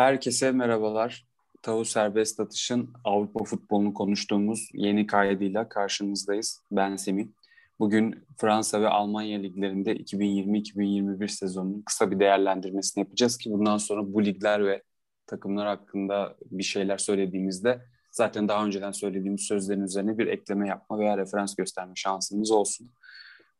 [0.00, 1.26] Herkese merhabalar.
[1.62, 6.60] Tavu Serbest Atış'ın Avrupa futbolunu konuştuğumuz yeni kaydıyla karşınızdayız.
[6.70, 7.26] Ben Semih.
[7.78, 14.24] Bugün Fransa ve Almanya liglerinde 2020-2021 sezonunun kısa bir değerlendirmesini yapacağız ki bundan sonra bu
[14.24, 14.82] ligler ve
[15.26, 21.18] takımlar hakkında bir şeyler söylediğimizde zaten daha önceden söylediğimiz sözlerin üzerine bir ekleme yapma veya
[21.18, 22.90] referans gösterme şansımız olsun.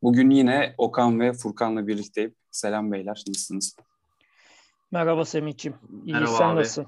[0.03, 2.35] Bugün yine Okan ve Furkan'la birlikteyim.
[2.51, 3.75] Selam beyler, nasılsınız?
[4.91, 5.77] Merhaba Semih'ciğim.
[6.05, 6.59] İyi Merhaba sen abi.
[6.59, 6.87] nasılsın?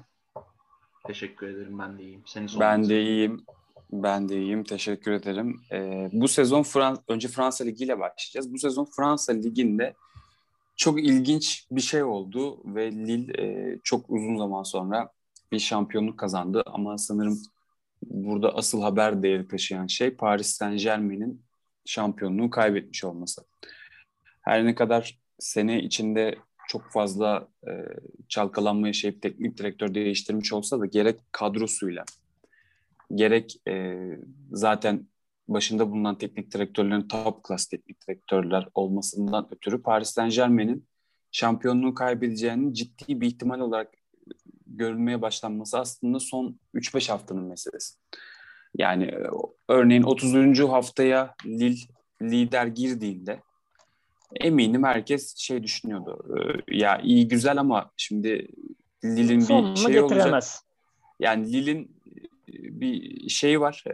[1.06, 2.22] Teşekkür ederim ben de iyiyim.
[2.26, 3.44] Seni ben de iyiyim.
[3.92, 4.64] Ben de iyiyim.
[4.64, 5.60] Teşekkür ederim.
[5.72, 8.52] Ee, bu sezon Frans önce Fransa Ligi ile başlayacağız.
[8.52, 9.94] Bu sezon Fransa Ligi'nde
[10.76, 15.10] çok ilginç bir şey oldu ve Lille e, çok uzun zaman sonra
[15.52, 17.38] bir şampiyonluk kazandı ama sanırım
[18.02, 21.42] burada asıl haber değeri taşıyan şey Paris Saint Germain'in
[21.84, 23.44] şampiyonluğu kaybetmiş olması.
[24.40, 27.72] Her ne kadar sene içinde çok fazla e,
[28.28, 32.04] çalkalanma yaşayıp teknik direktör değiştirmiş olsa da gerek kadrosuyla
[33.14, 33.98] gerek e,
[34.52, 35.06] zaten
[35.48, 40.86] başında bulunan teknik direktörlerin top class teknik direktörler olmasından ötürü Paris Saint Germain'in
[41.32, 43.92] şampiyonluğu kaybedeceğinin ciddi bir ihtimal olarak
[44.66, 47.94] görülmeye başlanması aslında son 3-5 haftanın meselesi.
[48.78, 49.28] Yani e,
[49.68, 50.60] örneğin 30.
[50.60, 53.40] haftaya Lille lider girdiğinde
[54.40, 56.18] eminim herkes şey düşünüyordu.
[56.68, 58.48] E, ya iyi güzel ama şimdi
[59.04, 60.42] Lille'in bir şey olacak.
[61.20, 61.96] Yani Lille'in
[62.48, 63.84] e, bir şeyi var.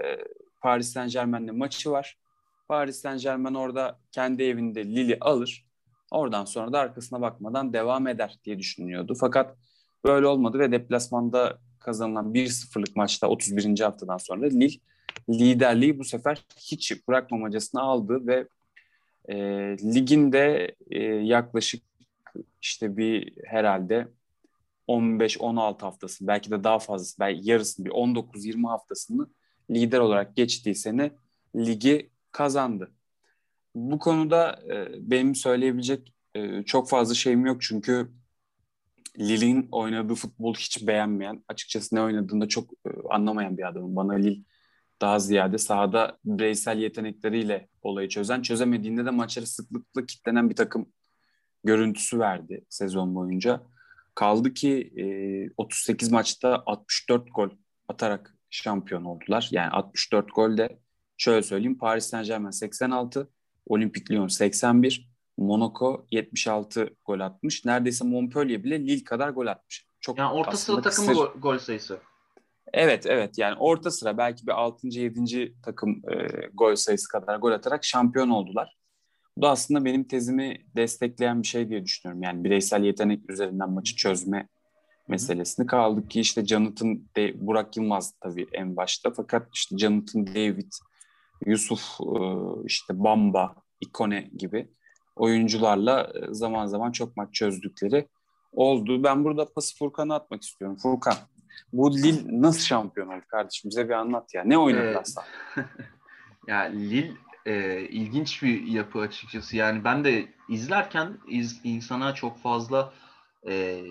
[0.61, 2.19] Paris Saint Germain'le maçı var.
[2.69, 5.67] Paris Saint Germain orada kendi evinde Lille'i alır.
[6.11, 9.15] Oradan sonra da arkasına bakmadan devam eder diye düşünüyordu.
[9.21, 9.57] Fakat
[10.05, 13.81] böyle olmadı ve deplasmanda kazanılan 1-0'lık maçta 31.
[13.81, 14.81] haftadan sonra Lille
[15.31, 18.49] liderliği bu sefer hiç bırakmamacasına aldı ve
[19.29, 19.37] e,
[19.95, 21.83] ligin e, yaklaşık
[22.63, 24.09] işte bir herhalde
[24.89, 29.27] 15-16 haftası belki de daha fazlası belki yarısını bir 19-20 haftasını
[29.71, 31.11] lider olarak geçtiği sene
[31.57, 32.91] ligi kazandı.
[33.75, 38.11] Bu konuda e, benim söyleyebilecek e, çok fazla şeyim yok çünkü
[39.19, 43.97] Lille'in oynadığı futbol hiç beğenmeyen, açıkçası ne oynadığında çok e, anlamayan bir adamım.
[43.97, 44.41] Bana Lille
[45.01, 50.93] daha ziyade sahada bireysel yetenekleriyle olayı çözen, çözemediğinde de maçları sıklıkla kitlenen bir takım
[51.65, 53.63] görüntüsü verdi sezon boyunca.
[54.15, 55.05] Kaldı ki e,
[55.57, 57.49] 38 maçta 64 gol
[57.89, 59.49] atarak şampiyon oldular.
[59.51, 60.79] Yani 64 gol de
[61.17, 63.31] şöyle söyleyeyim Paris Saint Germain 86,
[63.67, 67.65] Olympique Lyon 81, Monaco 76 gol atmış.
[67.65, 69.87] Neredeyse Montpellier bile Lille kadar gol atmış.
[70.01, 72.01] Çok yani orta sıra takımı gol, gol sayısı.
[72.73, 74.89] Evet evet yani orta sıra belki bir 6.
[74.89, 75.55] 7.
[75.63, 78.77] takım e, gol sayısı kadar gol atarak şampiyon oldular.
[79.37, 82.23] Bu da aslında benim tezimi destekleyen bir şey diye düşünüyorum.
[82.23, 84.49] Yani bireysel yetenek üzerinden maçı çözme
[85.09, 90.73] meselesini kaldık ki işte Jonathan de Burak Yılmaz tabii en başta fakat işte Jonathan David,
[91.47, 92.21] Yusuf e,
[92.65, 94.69] işte Bamba, Ikone gibi
[95.17, 98.09] oyuncularla e, zaman zaman çok maç çözdükleri
[98.53, 99.03] oldu.
[99.05, 100.77] Ben burada pası Furkan'a atmak istiyorum.
[100.83, 101.15] Furkan
[101.73, 103.71] bu Lille nasıl şampiyon oldu kardeşim?
[103.71, 104.45] Bize bir anlat ya.
[104.45, 105.27] Ne oynadı ee, aslında?
[106.47, 107.13] ya Lille
[107.47, 109.57] e, ilginç bir yapı açıkçası.
[109.57, 112.93] Yani ben de izlerken iz, insana çok fazla
[113.49, 113.85] e,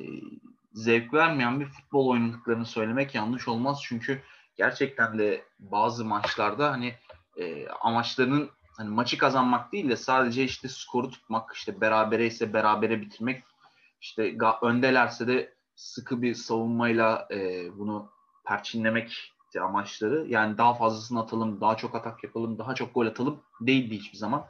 [0.74, 3.80] zevk vermeyen bir futbol oynadıklarını söylemek yanlış olmaz.
[3.84, 4.22] Çünkü
[4.56, 6.94] gerçekten de bazı maçlarda hani
[7.38, 13.02] e, amaçlarının hani maçı kazanmak değil de sadece işte skoru tutmak, işte berabere ise berabere
[13.02, 13.44] bitirmek,
[14.02, 18.10] işte öndelerse de sıkı bir savunmayla e, bunu
[18.46, 20.26] perçinlemek amaçları.
[20.28, 24.46] Yani daha fazlasını atalım, daha çok atak yapalım, daha çok gol atalım değildi hiçbir zaman.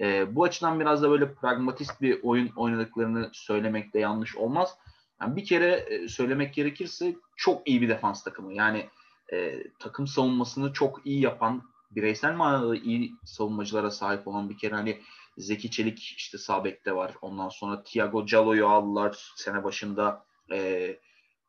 [0.00, 4.78] E, bu açıdan biraz da böyle pragmatist bir oyun oynadıklarını söylemek de yanlış olmaz.
[5.20, 8.54] Yani bir kere e, söylemek gerekirse çok iyi bir defans takımı.
[8.54, 8.88] Yani
[9.32, 15.00] e, takım savunmasını çok iyi yapan, bireysel manada iyi savunmacılara sahip olan bir kere hani
[15.38, 17.14] Zeki Çelik işte Sabek'te var.
[17.22, 20.27] Ondan sonra Thiago Calo'yu aldılar sene başında.
[20.52, 20.96] E,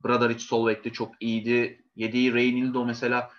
[0.06, 1.81] Bradaric Solveig'de çok iyiydi.
[1.96, 3.31] Yediği Reynildo mesela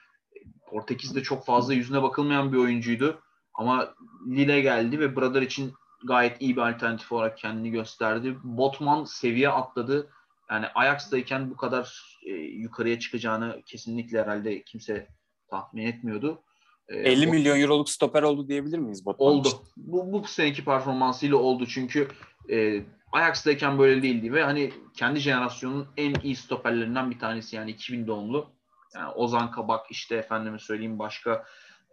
[0.67, 3.23] Portekiz'de çok fazla yüzüne bakılmayan bir oyuncuydu.
[3.55, 3.95] Ama
[4.29, 5.73] Lille geldi ve Bradaric'in
[6.05, 8.37] gayet iyi bir alternatif olarak kendini gösterdi.
[8.45, 10.11] Botman seviye atladı.
[10.51, 15.09] Yani Ajax'tayken bu kadar e, yukarıya çıkacağını kesinlikle herhalde kimse
[15.51, 16.43] tahmin etmiyordu.
[16.89, 19.49] 50 o, milyon euroluk stoper oldu diyebilir miyiz Botman Oldu.
[19.77, 22.09] Bu, bu seneki performansıyla oldu çünkü
[22.51, 28.07] e, Ajax'tayken böyle değildi ve hani kendi jenerasyonun en iyi stoperlerinden bir tanesi yani 2000
[28.07, 28.53] doğumlu.
[28.95, 31.45] Yani Ozan Kabak işte efendime söyleyeyim başka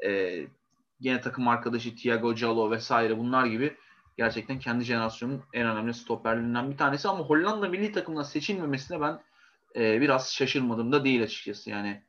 [0.06, 0.42] e,
[1.02, 3.78] gene takım arkadaşı Thiago Calo vesaire bunlar gibi
[4.18, 9.20] gerçekten kendi jenerasyonun en önemli stoperlerinden bir tanesi ama Hollanda milli takımına seçilmemesine ben
[9.76, 12.04] e, biraz şaşırmadım da değil açıkçası yani.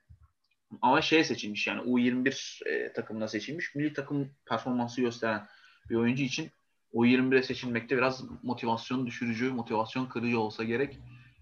[0.83, 3.75] Ama şey seçilmiş yani U21 e, takımına seçilmiş.
[3.75, 5.47] Milli takım performansı gösteren
[5.91, 6.51] bir oyuncu için
[6.94, 10.99] U21'e seçilmekte biraz motivasyon düşürücü, motivasyon kırıcı olsa gerek.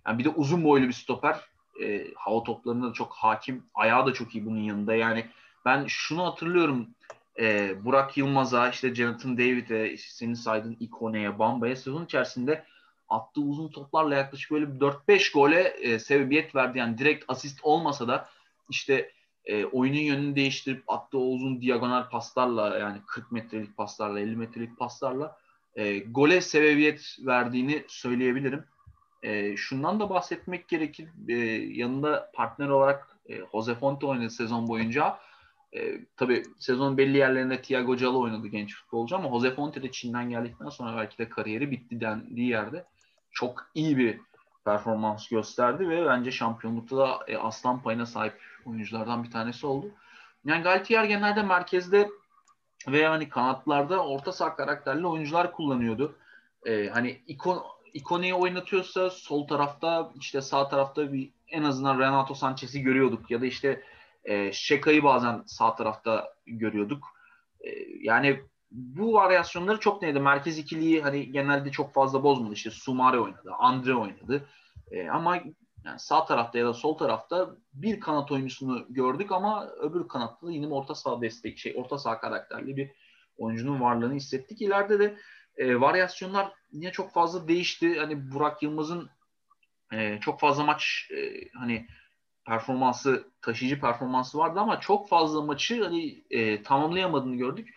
[0.07, 1.41] Yani bir de uzun boylu bir stoper.
[1.83, 3.65] E, hava toplarına da çok hakim.
[3.75, 4.95] Ayağı da çok iyi bunun yanında.
[4.95, 5.27] Yani
[5.65, 6.89] ben şunu hatırlıyorum.
[7.39, 12.65] E, Burak Yılmaz'a, işte Jonathan David'e, işte senin saydığın Ikone'ye, Bamba'ya sezon içerisinde
[13.09, 16.79] attığı uzun toplarla yaklaşık böyle 4-5 gole e, sebebiyet verdi.
[16.79, 18.29] Yani direkt asist olmasa da
[18.71, 19.11] işte
[19.47, 25.37] e, oyunun yönünü değiştirip attığı uzun diagonal paslarla yani 40 metrelik paslarla 50 metrelik paslarla
[25.77, 28.65] e, gole sebebiyet verdiğini söyleyebilirim.
[29.23, 31.09] E, şundan da bahsetmek gerekir.
[31.29, 31.35] E,
[31.81, 35.19] yanında partner olarak e, Jose Fonte oynadı sezon boyunca.
[35.73, 40.31] E, tabii sezon belli yerlerinde Thiago Calo oynadı genç futbolcu ama Jose Fonte de Çin'den
[40.31, 42.85] geldikten sonra belki de kariyeri bitti dendiği yerde
[43.33, 44.21] çok iyi bir
[44.67, 49.91] performans gösterdi ve bence şampiyonlukta da e, aslan payına sahip oyunculardan bir tanesi oldu.
[50.45, 52.11] Yani Galtier genelde merkezde
[52.89, 56.17] veya hani kanatlarda orta saha karakterli oyuncular kullanıyordu.
[56.67, 57.63] Ee, hani ikon
[57.95, 63.47] Ikone'yi oynatıyorsa sol tarafta işte sağ tarafta bir en azından Renato Sanchez'i görüyorduk ya da
[63.47, 63.83] işte
[64.25, 67.05] e, Şeka'yı bazen sağ tarafta görüyorduk.
[67.61, 67.71] E,
[68.01, 68.41] yani
[68.71, 70.21] bu varyasyonları çok neydi?
[70.21, 72.53] Merkez ikiliyi hani genelde çok fazla bozmadı.
[72.53, 74.49] İşte Sumare oynadı, Andre oynadı.
[74.91, 75.37] E, ama
[75.85, 80.53] yani sağ tarafta ya da sol tarafta bir kanat oyuncusunu gördük ama öbür kanatta da
[80.53, 82.91] yine orta saha destek şey orta saha karakterli bir
[83.39, 84.63] oyuncunun varlığını hissettik.
[84.63, 85.17] İleride de
[85.57, 87.99] e, varyasyonlar yine çok fazla değişti.
[87.99, 89.11] Hani Burak Yılmaz'ın
[89.93, 91.87] e, çok fazla maç e, hani
[92.47, 97.75] performansı taşıyıcı performansı vardı ama çok fazla maçı hani e, tamamlayamadığını gördük.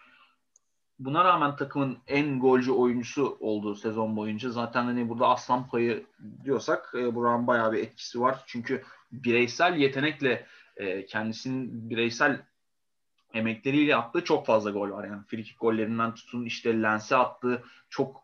[1.00, 6.06] Buna rağmen takımın en golcü oyuncusu olduğu sezon boyunca zaten hani burada aslan payı
[6.44, 8.44] diyorsak e, Burak'ın bayağı bir etkisi var.
[8.48, 10.46] Çünkü bireysel yetenekle
[10.78, 12.42] e, kendisinin bireysel
[13.34, 15.04] emekleriyle attığı çok fazla gol var.
[15.04, 18.24] Yani frikik gollerinden tutun işte lense attığı çok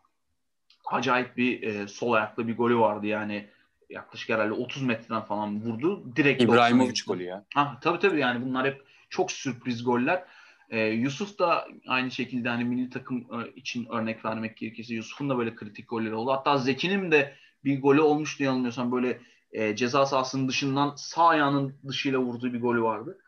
[0.86, 3.06] acayip bir e, sol ayaklı bir golü vardı.
[3.06, 3.50] Yani
[3.90, 6.16] yaklaşık herhalde 30 metreden falan vurdu.
[6.16, 7.44] Direkt İbrahimovic golü ya.
[7.54, 10.24] Ha, tabii tabii yani bunlar hep çok sürpriz goller.
[10.70, 15.38] Ee, Yusuf da aynı şekilde hani milli takım e, için örnek vermek gerekirse Yusuf'un da
[15.38, 16.32] böyle kritik golleri oldu.
[16.32, 17.34] Hatta Zeki'nin de
[17.64, 19.20] bir golü olmuştu yanılmıyorsam böyle
[19.52, 23.18] e, ceza sahasının dışından sağ ayağının dışıyla vurduğu bir golü vardı.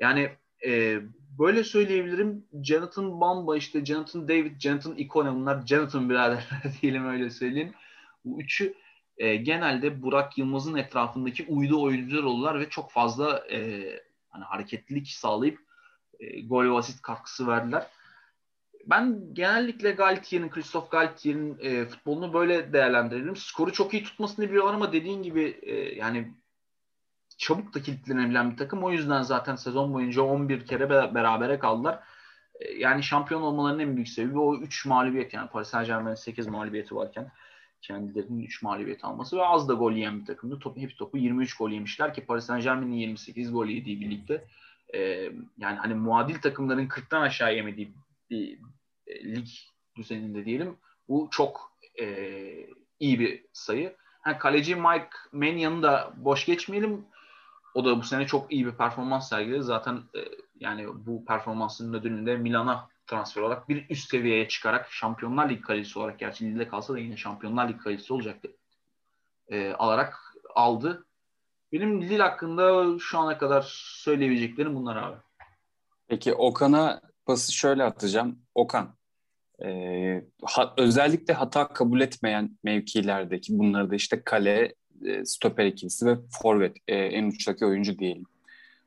[0.00, 0.30] Yani
[0.66, 1.00] e,
[1.38, 2.44] böyle söyleyebilirim.
[2.62, 7.72] Jonathan Bamba işte Jonathan David, Jonathan Ikone bunlar Jonathan biraderler diyelim öyle söyleyeyim.
[8.24, 8.74] Bu üçü
[9.18, 13.84] e, genelde Burak Yılmaz'ın etrafındaki uydu oyuncular oldular ve çok fazla e,
[14.28, 15.67] hani hareketlilik sağlayıp
[16.20, 17.86] e, gol ve asist katkısı verdiler.
[18.86, 23.36] Ben genellikle Galtier'in, Christoph Galtier'in e, futbolunu böyle değerlendiririm.
[23.36, 26.34] Skoru çok iyi tutmasını biliyorlar ama dediğin gibi e, yani
[27.38, 28.84] çabuk da kilitlenebilen bir takım.
[28.84, 32.00] O yüzden zaten sezon boyunca 11 kere berabere kaldılar.
[32.60, 36.46] E, yani şampiyon olmalarının en büyük sebebi o 3 mağlubiyet yani Paris Saint Germain'in 8
[36.46, 37.32] mağlubiyeti varken
[37.82, 40.58] kendilerinin 3 mağlubiyet alması ve az da gol yiyen bir takımdı.
[40.58, 44.44] Topu, hep topu 23 gol yemişler ki Paris Saint Germain'in 28 gol yediği birlikte
[44.94, 45.00] e,
[45.58, 47.94] yani hani muadil takımların 40'tan aşağı yemediği
[48.30, 48.58] bir
[49.06, 49.48] e, lig
[49.96, 50.76] düzeninde diyelim.
[51.08, 52.06] Bu çok e,
[53.00, 53.96] iyi bir sayı.
[54.20, 57.04] Ha, kaleci Mike Manya'nı da boş geçmeyelim.
[57.74, 59.62] O da bu sene çok iyi bir performans sergiledi.
[59.62, 60.20] Zaten e,
[60.60, 66.18] yani bu performansının ödülünde Milan'a transfer olarak bir üst seviyeye çıkarak Şampiyonlar Ligi kalecisi olarak
[66.18, 68.50] gerçi Lille'de kalsa da yine Şampiyonlar Ligi kalecisi olacaktı.
[69.48, 71.06] E, alarak aldı.
[71.72, 75.16] Benim Lille hakkında şu ana kadar söyleyebileceklerim bunlar abi.
[76.08, 78.38] Peki Okan'a pası şöyle atacağım.
[78.54, 78.94] Okan,
[79.64, 79.68] e,
[80.44, 86.76] ha, özellikle hata kabul etmeyen mevkilerdeki bunları da işte kale, e, stoper ikilisi ve forvet
[86.88, 88.24] e, en uçtaki oyuncu diyelim.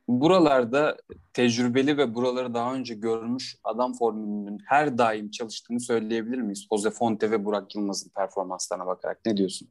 [0.07, 0.97] Buralarda
[1.33, 6.67] tecrübeli ve buraları daha önce görmüş adam formülünün her daim çalıştığını söyleyebilir miyiz?
[6.71, 9.67] Jose Fonte ve Burak Yılmaz'ın performanslarına bakarak ne diyorsun?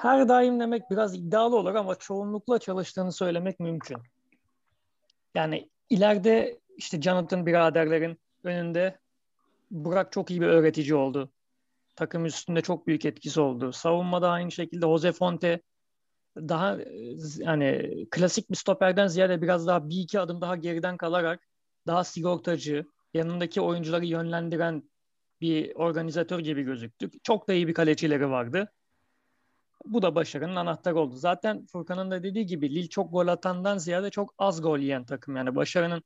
[0.00, 3.96] Her daim demek biraz iddialı olur ama çoğunlukla çalıştığını söylemek mümkün.
[5.34, 8.98] Yani ileride işte Jonathan biraderlerin önünde
[9.70, 11.32] Burak çok iyi bir öğretici oldu.
[11.96, 13.72] Takım üstünde çok büyük etkisi oldu.
[13.72, 15.62] Savunmada aynı şekilde Jose Fonte
[16.36, 16.78] daha
[17.36, 21.48] yani klasik bir stoperden ziyade biraz daha bir iki adım daha geriden kalarak
[21.86, 24.90] daha sigortacı, yanındaki oyuncuları yönlendiren
[25.40, 27.10] bir organizatör gibi gözüktü.
[27.22, 28.72] Çok da iyi bir kalecileri vardı.
[29.84, 31.16] Bu da başarının anahtarı oldu.
[31.16, 35.36] Zaten Furkan'ın da dediği gibi Lille çok gol atandan ziyade çok az gol yiyen takım.
[35.36, 36.02] Yani başarının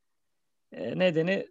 [0.73, 1.49] e, nedeni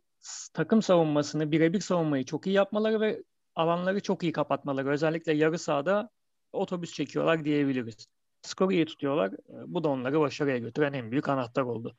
[0.54, 3.24] takım savunmasını, birebir savunmayı çok iyi yapmaları ve
[3.56, 4.90] alanları çok iyi kapatmaları.
[4.90, 6.10] Özellikle yarı sahada
[6.54, 8.08] otobüs çekiyorlar diyebiliriz.
[8.42, 9.32] skoru iyi tutuyorlar.
[9.68, 11.96] Bu da onları başarıya götüren en büyük anahtar oldu.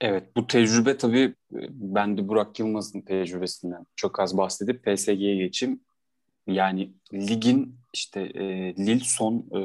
[0.00, 1.34] Evet bu tecrübe tabii
[1.70, 5.80] ben de Burak Yılmaz'ın tecrübesinden çok az bahsedip PSG'ye geçeyim.
[6.46, 9.60] Yani ligin işte e, Lille son e,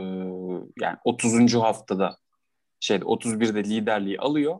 [0.81, 1.53] yani 30.
[1.53, 2.17] haftada
[2.79, 4.59] şeyde 31'de liderliği alıyor.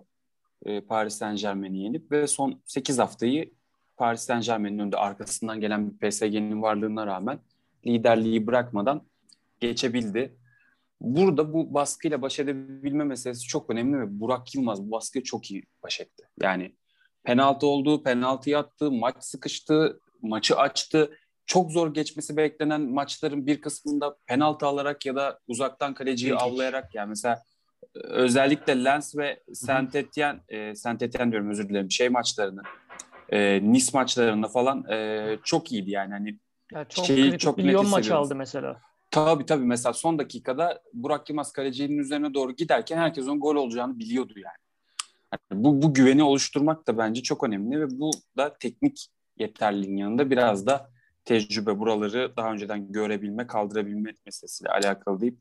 [0.66, 3.54] E, Paris Saint Germain'i yenip ve son 8 haftayı
[3.98, 7.40] Paris Saint Germain'in önünde arkasından gelen bir PSG'nin varlığına rağmen
[7.88, 9.02] liderliği bırakmadan
[9.60, 10.38] geçebildi.
[11.02, 15.64] Burada bu baskıyla baş edebilme meselesi çok önemli ve Burak Yılmaz bu baskıyı çok iyi
[15.84, 16.24] baş etti.
[16.42, 16.76] Yani
[17.24, 21.18] penaltı oldu, penaltı attı, maç sıkıştı, maçı açtı.
[21.46, 26.42] Çok zor geçmesi beklenen maçların bir kısmında penaltı alarak ya da uzaktan kaleciyi İlginç.
[26.42, 27.44] avlayarak yani mesela
[27.94, 32.62] özellikle Lens ve Saint Etienne, e, Saint Etienne diyorum özür dilerim şey maçlarını
[33.30, 36.40] e, Nice maçlarında falan e, çok iyiydi yani hani
[36.72, 38.82] ya çok şeyi çok milyon maç aldı mesela.
[39.12, 44.00] Tabii tabii mesela son dakikada Burak Yılmaz kalecinin üzerine doğru giderken herkes onun gol olacağını
[44.00, 44.58] biliyordu yani.
[45.32, 50.30] yani bu, bu güveni oluşturmak da bence çok önemli ve bu da teknik yeterliliğin yanında
[50.30, 50.95] biraz da
[51.25, 55.38] tecrübe buraları daha önceden görebilme, kaldırabilme meselesiyle alakalı deyip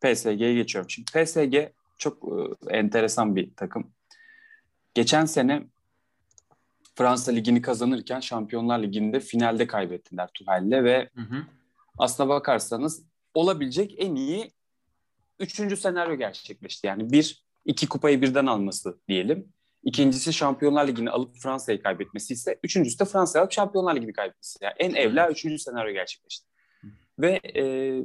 [0.00, 0.90] PSG'ye geçiyorum.
[0.90, 2.24] Şimdi PSG çok
[2.68, 3.92] e, enteresan bir takım.
[4.94, 5.62] Geçen sene
[6.94, 11.42] Fransa Ligi'ni kazanırken Şampiyonlar Ligi'nde finalde kaybettiler Tuhel'le ve hı hı.
[11.98, 13.02] aslına bakarsanız
[13.34, 14.52] olabilecek en iyi
[15.38, 16.86] üçüncü senaryo gerçekleşti.
[16.86, 19.52] Yani bir, iki kupayı birden alması diyelim.
[19.84, 24.58] İkincisi Şampiyonlar Ligi'ni alıp Fransa'yı kaybetmesi ise üçüncüsü de Fransa'yı alıp Şampiyonlar Ligi'ni kaybetmesi.
[24.64, 26.46] Yani en evla üçüncü senaryo gerçekleşti.
[27.18, 27.62] Ve e,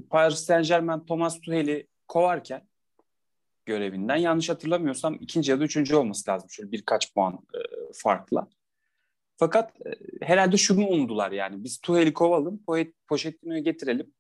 [0.09, 2.67] Paris Saint Germain Thomas Tuchel'i kovarken
[3.65, 6.50] görevinden yanlış hatırlamıyorsam ikinci ya da üçüncü olması lazım.
[6.50, 7.59] Şöyle birkaç puan e,
[7.93, 8.48] farkla.
[9.38, 11.63] Fakat e, herhalde şunu umdular yani.
[11.63, 12.63] Biz Tuhel'i kovalım,
[13.07, 14.13] Pochettino'yu getirelim.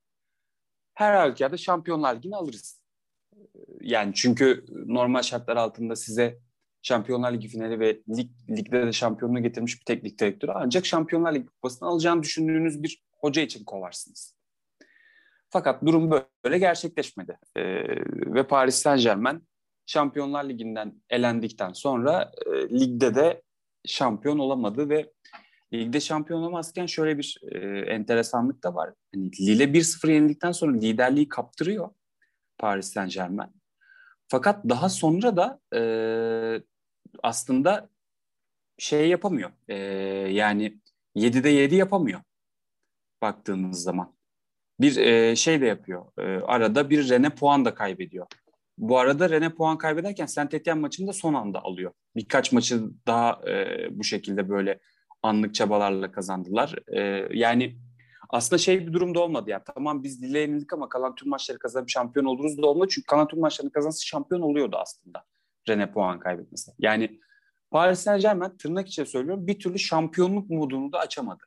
[0.93, 2.81] Her halükarda Şampiyonlar Ligi'ni alırız.
[3.33, 3.39] E,
[3.81, 6.39] yani çünkü normal şartlar altında size
[6.81, 11.45] Şampiyonlar Ligi finali ve lig, ligde de şampiyonluğu getirmiş bir teknik direktörü ancak Şampiyonlar Ligi
[11.45, 14.35] kupasını alacağını düşündüğünüz bir hoca için kovarsınız.
[15.49, 16.11] Fakat durum
[16.45, 17.37] böyle gerçekleşmedi.
[17.55, 17.63] Ee,
[18.33, 19.49] ve Paris Saint Germain
[19.85, 23.41] Şampiyonlar Ligi'nden elendikten sonra e, ligde de
[23.85, 25.11] şampiyon olamadı ve
[25.73, 28.93] ligde şampiyon olamazken şöyle bir e, enteresanlık da var.
[29.15, 31.89] Hani Lille 1-0 yenildikten sonra liderliği kaptırıyor
[32.57, 33.49] Paris Saint Germain.
[34.27, 35.81] Fakat daha sonra da e,
[37.23, 37.89] aslında
[38.77, 39.51] şey yapamıyor.
[39.67, 39.75] E,
[40.31, 40.79] yani
[41.15, 42.21] 7'de 7 yapamıyor
[43.21, 44.13] baktığınız zaman.
[44.79, 46.05] Bir e, şey de yapıyor.
[46.17, 48.27] E, arada bir Rene puan da kaybediyor.
[48.77, 51.91] Bu arada Rene puan kaybederken Saint Etienne maçını da son anda alıyor.
[52.15, 54.79] Birkaç maçı daha e, bu şekilde böyle
[55.23, 56.75] anlık çabalarla kazandılar.
[56.87, 57.75] E, yani
[58.29, 59.63] aslında şey bir durumda olmadı ya.
[59.63, 62.89] Tamam biz dile yenildik ama kalan tüm maçları kazanıp şampiyon oluruz da olmadı.
[62.91, 65.25] Çünkü kalan tüm maçlarını kazansa şampiyon oluyordu aslında.
[65.67, 66.71] Rene puan kaybetmesi.
[66.79, 67.19] Yani
[67.71, 71.43] Paris Saint Germain tırnak içinde söylüyorum bir türlü şampiyonluk modunu da açamadı.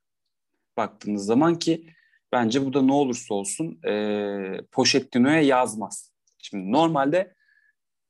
[0.76, 1.86] Baktığınız zaman ki
[2.32, 6.12] bence bu da ne olursa olsun e, Pochettino'ya yazmaz.
[6.38, 7.34] Şimdi normalde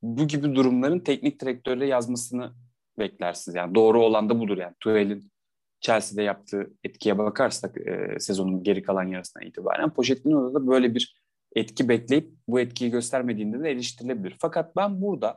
[0.03, 2.53] bu gibi durumların teknik direktörle yazmasını
[2.99, 3.55] beklersiniz.
[3.55, 4.75] Yani doğru olan da budur yani.
[4.81, 5.33] Tuhel'in
[5.81, 11.23] Chelsea'de yaptığı etkiye bakarsak e, sezonun geri kalan yarısına itibaren Pochettino'da da böyle bir
[11.57, 14.37] etki bekleyip bu etkiyi göstermediğinde de eleştirilebilir.
[14.41, 15.35] Fakat ben burada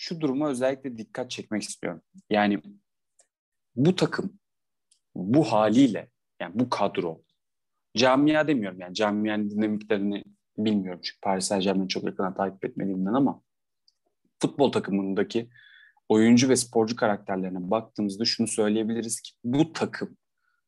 [0.00, 2.02] şu duruma özellikle dikkat çekmek istiyorum.
[2.30, 2.62] Yani
[3.76, 4.38] bu takım
[5.14, 7.22] bu haliyle yani bu kadro
[7.96, 10.24] camia demiyorum yani camianın dinamiklerini
[10.58, 13.42] bilmiyorum çünkü Paris Saint Germain'i çok yakından takip etmediğimden ama
[14.38, 15.50] futbol takımındaki
[16.08, 20.16] oyuncu ve sporcu karakterlerine baktığımızda şunu söyleyebiliriz ki bu takım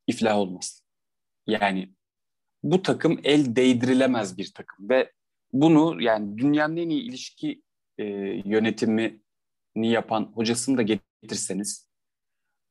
[0.07, 0.85] iflah olmaz.
[1.47, 1.95] Yani
[2.63, 5.13] bu takım el değdirilemez bir takım ve
[5.53, 7.63] bunu yani dünyanın en iyi ilişki
[8.03, 9.21] e, yönetimini
[9.75, 11.93] yapan hocasını da getirseniz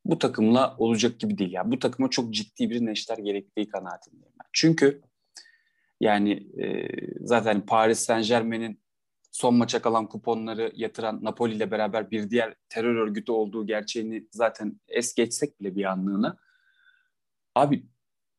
[0.05, 1.53] bu takımla olacak gibi değil.
[1.53, 4.35] Yani bu takıma çok ciddi bir neşter gerektiği kanaatindeyim.
[4.53, 5.01] Çünkü
[5.99, 6.31] yani
[6.63, 6.87] e,
[7.19, 8.81] zaten Paris Saint Germain'in
[9.31, 14.79] son maça kalan kuponları yatıran Napoli ile beraber bir diğer terör örgütü olduğu gerçeğini zaten
[14.87, 16.37] es geçsek bile bir anlığına.
[17.55, 17.85] Abi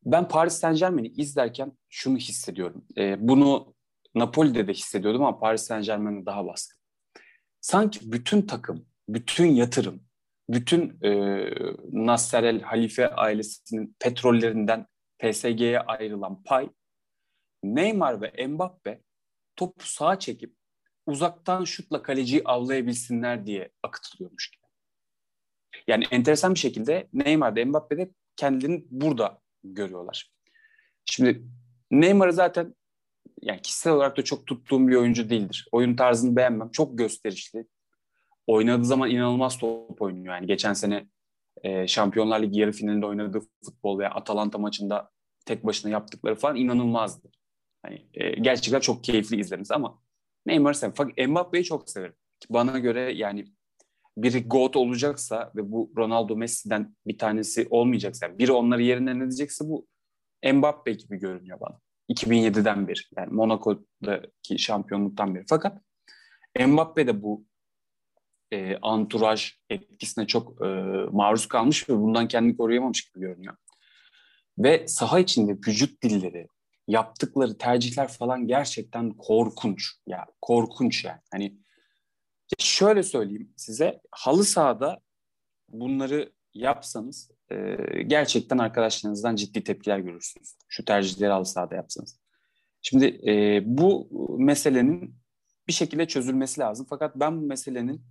[0.05, 2.85] ben Paris Saint Germain'i izlerken şunu hissediyorum.
[2.97, 3.75] E, bunu
[4.15, 6.82] Napoli'de de hissediyordum ama Paris Saint Germain'de daha baskın.
[7.63, 10.03] Sanki bütün takım, bütün yatırım,
[10.49, 11.09] bütün e,
[11.91, 14.87] Nasser El Halife ailesinin petrollerinden
[15.19, 16.69] PSG'ye ayrılan pay
[17.63, 19.01] Neymar ve Mbappe
[19.55, 20.55] topu sağa çekip
[21.05, 24.63] uzaktan şutla kaleciyi avlayabilsinler diye akıtılıyormuş gibi.
[25.87, 30.31] Yani enteresan bir şekilde Neymar da Mbappe de kendilerini burada görüyorlar.
[31.05, 31.43] Şimdi
[31.91, 32.75] Neymar'ı zaten
[33.41, 35.67] yani kişisel olarak da çok tuttuğum bir oyuncu değildir.
[35.71, 36.71] Oyun tarzını beğenmem.
[36.71, 37.67] Çok gösterişli.
[38.47, 40.35] Oynadığı zaman inanılmaz top oynuyor.
[40.35, 41.07] Yani geçen sene
[41.63, 45.11] e, Şampiyonlar Ligi yarı finalinde oynadığı futbol veya Atalanta maçında
[45.45, 47.29] tek başına yaptıkları falan inanılmazdı.
[47.83, 49.99] Hani, e, gerçekten çok keyifli izleriz ama
[50.45, 50.95] Neymar'ı severim.
[50.97, 52.15] Fakat Mbappe'yi çok severim.
[52.49, 53.45] Bana göre yani
[54.17, 59.65] biri GOAT olacaksa ve bu Ronaldo Messi'den bir tanesi olmayacaksa, yani biri onları yerinden edecekse
[59.65, 59.87] bu
[60.53, 61.79] Mbappe gibi görünüyor bana.
[62.09, 65.43] 2007'den beri yani Monaco'daki şampiyonluktan beri.
[65.49, 65.81] Fakat
[66.67, 67.45] Mbappe de bu
[68.51, 70.65] e, anturaj etkisine çok e,
[71.11, 73.55] maruz kalmış ve bundan kendini koruyamamış gibi görünüyor.
[74.57, 76.47] Ve saha içinde vücut dilleri,
[76.87, 79.91] yaptıkları tercihler falan gerçekten korkunç.
[80.07, 81.21] Ya korkunç yani.
[81.31, 81.57] Hani
[82.59, 84.99] şöyle söyleyeyim size halı sahada
[85.69, 90.55] bunları yapsanız e, gerçekten arkadaşlarınızdan ciddi tepkiler görürsünüz.
[90.73, 92.19] Şu tercihleri halı sahada yapsanız.
[92.81, 95.15] Şimdi e, bu meselenin
[95.67, 96.85] bir şekilde çözülmesi lazım.
[96.89, 98.05] Fakat ben bu meselenin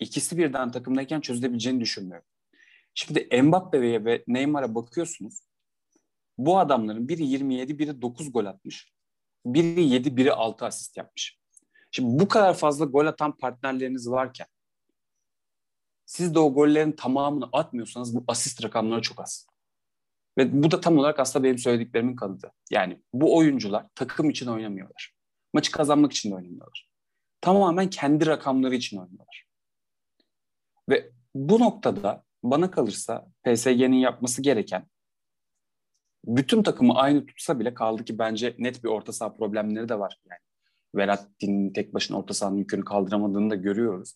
[0.00, 2.26] ikisi birden takımdayken çözülebileceğini düşünmüyorum.
[2.94, 5.42] Şimdi Mbappe'ye ve Neymar'a bakıyorsunuz.
[6.38, 8.92] Bu adamların biri 27, biri 9 gol atmış.
[9.46, 11.38] Biri 7, biri 6 asist yapmış.
[11.90, 14.46] Şimdi bu kadar fazla gol atan partnerleriniz varken
[16.06, 19.51] siz de o gollerin tamamını atmıyorsanız bu asist rakamları çok az.
[20.38, 22.52] Ve bu da tam olarak aslında benim söylediklerimin kanıtı.
[22.70, 25.14] Yani bu oyuncular takım için oynamıyorlar.
[25.52, 26.88] Maçı kazanmak için de oynamıyorlar.
[27.40, 29.44] Tamamen kendi rakamları için oynuyorlar.
[30.88, 34.86] Ve bu noktada bana kalırsa PSG'nin yapması gereken
[36.24, 40.18] bütün takımı aynı tutsa bile kaldı ki bence net bir orta saha problemleri de var.
[40.30, 40.40] Yani
[40.94, 44.14] Verratti'nin tek başına orta sahanın yükünü kaldıramadığını da görüyoruz.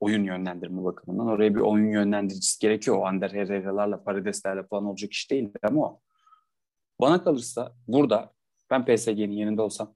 [0.00, 1.26] Oyun yönlendirme bakımından.
[1.26, 2.96] Oraya bir oyun yönlendiricisi gerekiyor.
[2.98, 6.00] O Ander Herrera'larla, Paredes'lerle falan olacak iş değil ama o.
[7.00, 8.32] Bana kalırsa burada
[8.70, 9.94] ben PSG'nin yanında olsam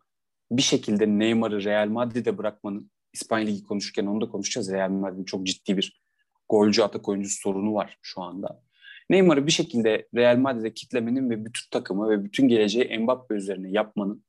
[0.51, 4.73] bir şekilde Neymar'ı Real Madrid'e bırakmanın İspanya Ligi konuşurken onu da konuşacağız.
[4.73, 6.03] Real Madrid'in çok ciddi bir
[6.49, 8.63] golcü atak oyuncusu sorunu var şu anda.
[9.11, 14.25] Neymar'ı bir şekilde Real Madrid'e kitlemenin ve bütün takımı ve bütün geleceği Mbappe üzerine yapmanın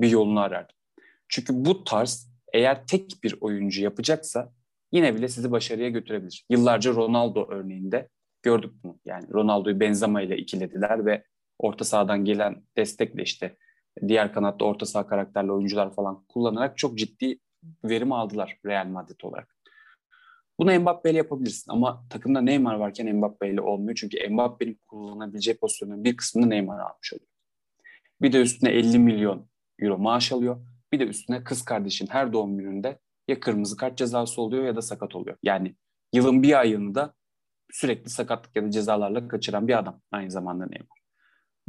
[0.00, 0.76] bir yolunu arardım.
[1.28, 4.52] Çünkü bu tarz eğer tek bir oyuncu yapacaksa
[4.92, 6.44] yine bile sizi başarıya götürebilir.
[6.50, 8.08] Yıllarca Ronaldo örneğinde
[8.42, 8.98] gördük bunu.
[9.04, 11.24] Yani Ronaldo'yu Benzema ile ikilediler ve
[11.58, 13.56] orta sahadan gelen destekle işte
[14.08, 17.38] diğer kanatta orta saha karakterli oyuncular falan kullanarak çok ciddi
[17.84, 19.56] verim aldılar Real Madrid olarak.
[20.58, 23.94] Bunu Mbappe ile yapabilirsin ama takımda Neymar varken Mbappe ile olmuyor.
[23.94, 27.28] Çünkü Mbappe'nin kullanabileceği pozisyonun bir kısmını Neymar almış oluyor.
[28.22, 30.66] Bir de üstüne 50 milyon euro maaş alıyor.
[30.92, 32.98] Bir de üstüne kız kardeşin her doğum gününde
[33.32, 35.36] ya kırmızı kart cezası oluyor ya da sakat oluyor.
[35.42, 35.76] Yani
[36.12, 37.14] yılın bir ayını da
[37.70, 40.98] sürekli sakatlık ya da cezalarla kaçıran bir adam aynı zamanda Neymar.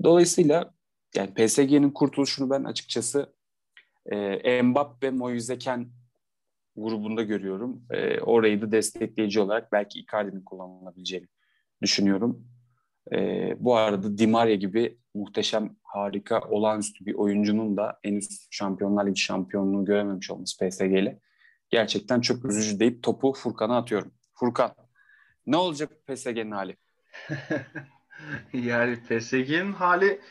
[0.03, 0.73] Dolayısıyla
[1.15, 3.33] yani PSG'nin kurtuluşunu ben açıkçası
[4.05, 5.91] e, Mbappe, Moiseken
[6.75, 7.85] grubunda görüyorum.
[7.89, 11.27] E, orayı da destekleyici olarak belki Icardi'nin kullanılabileceğini
[11.81, 12.47] düşünüyorum.
[13.11, 13.17] E,
[13.59, 19.85] bu arada Di Maria gibi muhteşem, harika, olağanüstü bir oyuncunun da henüz Şampiyonlar Ligi şampiyonluğu
[19.85, 21.19] görememiş olması PSG ile
[21.73, 24.11] gerçekten çok üzücü deyip topu Furkan'a atıyorum.
[24.33, 24.75] Furkan,
[25.47, 26.77] ne olacak PSG'nin hali?
[28.53, 30.21] yani PSG'nin hali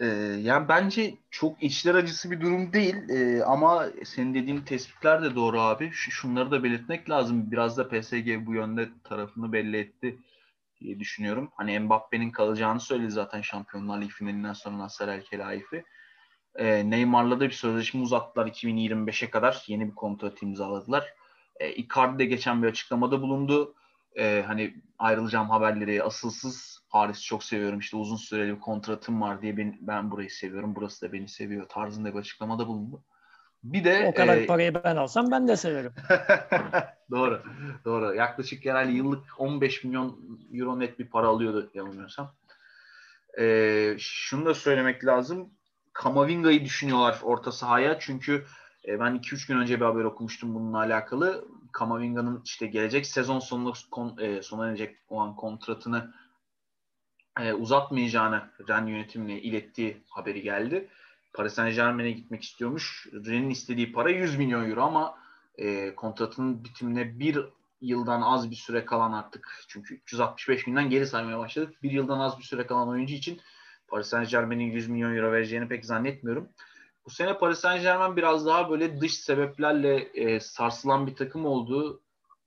[0.00, 0.06] e,
[0.42, 5.60] yani bence çok içler acısı bir durum değil e, ama senin dediğin tespitler de doğru
[5.60, 5.92] abi.
[5.92, 7.50] Ş- şunları da belirtmek lazım.
[7.50, 10.18] Biraz da PSG bu yönde tarafını belli etti
[10.80, 11.50] diye düşünüyorum.
[11.56, 15.84] Hani Mbappe'nin kalacağını söyledi zaten Şampiyonlar Ligi finalinden sonra Nasser El Khelaifi.
[16.58, 19.64] E, Neymar'la da bir sözleşme uzattılar 2025'e kadar.
[19.66, 21.14] Yeni bir kontrat imzaladılar.
[21.60, 23.74] E, Icardi de geçen bir açıklamada bulundu.
[24.18, 26.80] E, hani ayrılacağım haberleri asılsız.
[26.90, 27.78] Paris'i çok seviyorum.
[27.78, 30.76] İşte uzun süreli bir kontratım var diye ben, ben burayı seviyorum.
[30.76, 33.02] Burası da beni seviyor tarzında bir açıklamada bulundu.
[33.64, 35.92] Bir de o kadar e, parayı ben alsam ben de severim.
[37.10, 37.42] doğru.
[37.84, 38.14] Doğru.
[38.14, 42.34] Yaklaşık genelde yıllık 15 milyon euro net bir para alıyordu yanılmıyorsam.
[43.38, 45.50] E, şunu da söylemek lazım.
[45.96, 47.98] Kamavinga'yı düşünüyorlar orta sahaya.
[47.98, 48.46] Çünkü
[48.88, 51.48] e, ben 2-3 gün önce bir haber okumuştum bununla alakalı.
[51.72, 56.14] Kamavinga'nın işte gelecek sezon sonunda kon, e, sona erecek olan kontratını
[57.40, 60.88] e, uzatmayacağını Ren yönetimine ilettiği haberi geldi.
[61.32, 63.06] Paris Saint Germain'e gitmek istiyormuş.
[63.12, 65.18] Ren'in istediği para 100 milyon euro ama
[65.58, 67.38] e, kontratının bitimine bir
[67.80, 71.82] yıldan az bir süre kalan artık çünkü 365 günden geri saymaya başladık.
[71.82, 73.40] Bir yıldan az bir süre kalan oyuncu için
[73.88, 76.48] Paris Saint Germain'in 100 milyon euro vereceğini pek zannetmiyorum.
[77.06, 82.02] Bu sene Paris Saint Germain biraz daha böyle dış sebeplerle e, sarsılan bir takım olduğu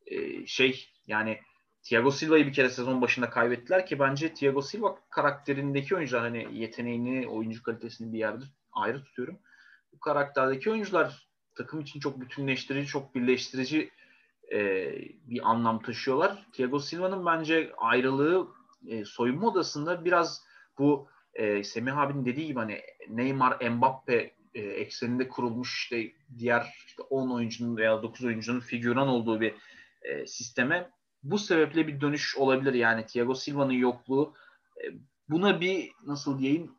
[0.06, 1.40] e, şey yani
[1.84, 7.28] Thiago Silva'yı bir kere sezon başında kaybettiler ki bence Thiago Silva karakterindeki oyuncular hani yeteneğini,
[7.28, 9.40] oyuncu kalitesini bir yerde ayrı tutuyorum.
[9.94, 13.92] bu karakterdeki oyuncular takım için çok bütünleştirici, çok birleştirici
[14.52, 14.92] e,
[15.24, 16.46] bir anlam taşıyorlar.
[16.54, 18.48] Thiago Silva'nın bence ayrılığı
[18.88, 20.44] e, soyunma odasında biraz
[20.78, 27.04] bu e, Semih abinin dediği gibi hani Neymar, Mbappe e, ekseninde kurulmuş işte diğer işte
[27.04, 29.56] 10 oyuncunun veya 9 oyuncunun figüran olduğu bir
[30.02, 30.90] e, sisteme
[31.24, 32.74] bu sebeple bir dönüş olabilir.
[32.74, 34.34] Yani Thiago Silva'nın yokluğu
[34.78, 34.84] e,
[35.30, 36.72] buna bir nasıl diyeyim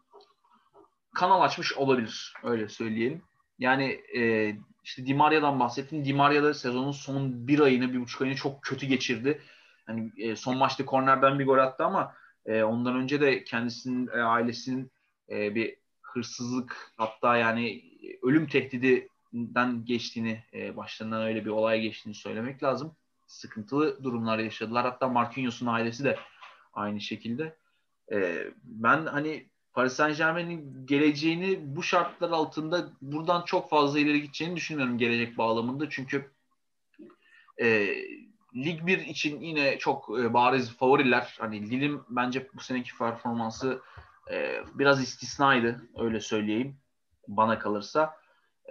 [1.15, 2.35] kanal açmış olabilir.
[2.45, 3.23] Öyle söyleyelim.
[3.59, 4.53] Yani e,
[4.85, 6.05] işte Di Maria'dan bahsettim.
[6.05, 9.43] Di Maria da sezonun son bir ayını, bir buçuk ayını çok kötü geçirdi.
[9.89, 12.15] Yani e, son maçta kornerden bir gol attı ama
[12.47, 14.91] e, ondan önce de kendisinin e, ailesinin
[15.31, 17.83] e, bir hırsızlık hatta yani
[18.23, 22.97] ölüm tehdidinden geçtiğini e, başlarından öyle bir olay geçtiğini söylemek lazım.
[23.27, 24.85] Sıkıntılı durumlar yaşadılar.
[24.85, 26.19] Hatta Marquinhos'un ailesi de
[26.73, 27.57] aynı şekilde.
[28.13, 34.57] E, ben hani Paris Saint Germain'in geleceğini bu şartlar altında buradan çok fazla ileri gideceğini
[34.57, 35.91] düşünmüyorum gelecek bağlamında.
[35.91, 36.31] Çünkü
[37.61, 37.97] e,
[38.57, 41.37] Lig 1 için yine çok e, bariz favoriler.
[41.41, 43.83] Hani Lille'in bence bu seneki performansı
[44.31, 46.77] e, biraz istisnaydı öyle söyleyeyim
[47.29, 48.17] bana kalırsa.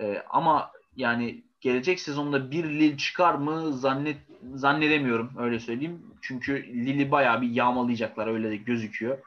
[0.02, 4.18] E, ama yani gelecek sezonda bir Lille çıkar mı zannet
[4.54, 6.06] zannedemiyorum öyle söyleyeyim.
[6.22, 9.18] Çünkü Lille'i bayağı bir yağmalayacaklar öyle de gözüküyor.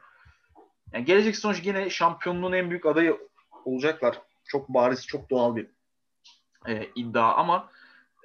[0.93, 3.17] Yani gelecek sezon yine şampiyonluğun en büyük adayı
[3.65, 4.21] olacaklar.
[4.45, 5.67] Çok bariz, çok doğal bir
[6.67, 7.69] e, iddia ama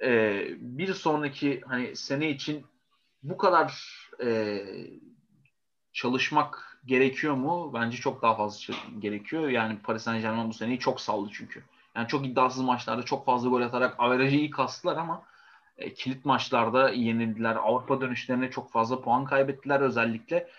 [0.03, 2.65] e, bir sonraki hani sene için
[3.23, 3.85] bu kadar
[4.23, 4.61] e,
[5.93, 7.71] çalışmak gerekiyor mu?
[7.73, 9.49] Bence çok daha fazla gerekiyor.
[9.49, 11.63] Yani Paris Saint Germain bu seneyi çok saldı çünkü.
[11.95, 15.23] Yani çok iddiasız maçlarda çok fazla gol atarak averajı iyi kastılar ama
[15.77, 17.55] e, kilit maçlarda yenildiler.
[17.55, 20.49] Avrupa dönüşlerine çok fazla puan kaybettiler özellikle.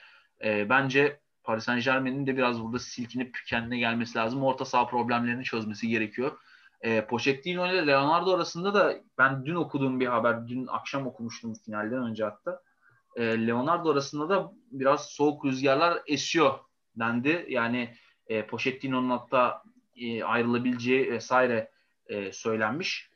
[0.44, 4.42] E, bence Paris Saint Germain'in de biraz burada silkinip kendine gelmesi lazım.
[4.44, 6.38] Orta saha problemlerini çözmesi gerekiyor.
[6.80, 12.02] E, Pochettino ile Leonardo arasında da ben dün okuduğum bir haber, dün akşam okumuştum finalden
[12.02, 12.62] önce hatta.
[13.16, 16.58] E, Leonardo arasında da biraz soğuk rüzgarlar esiyor
[16.96, 17.46] dendi.
[17.48, 17.94] Yani
[18.26, 19.62] e, Pochettino'nun hatta
[19.96, 21.70] e, ayrılabileceği vesaire
[22.06, 23.10] e, söylenmiş.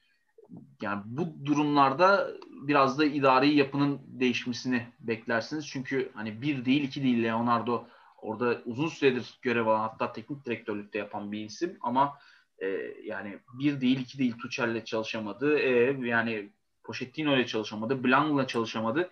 [0.83, 5.68] Yani bu durumlarda biraz da idari yapının değişmesini beklersiniz.
[5.68, 7.85] Çünkü hani bir değil iki değil Leonardo
[8.16, 12.18] orada uzun süredir görev alan hatta teknik direktörlükte yapan bir isim ama
[12.59, 12.67] e,
[13.05, 15.59] yani bir değil iki değil Tuchel'le çalışamadı.
[15.59, 15.71] E,
[16.07, 16.51] yani
[16.85, 18.05] Pochettino ile çalışamadı.
[18.05, 19.11] Blanc'la çalışamadı.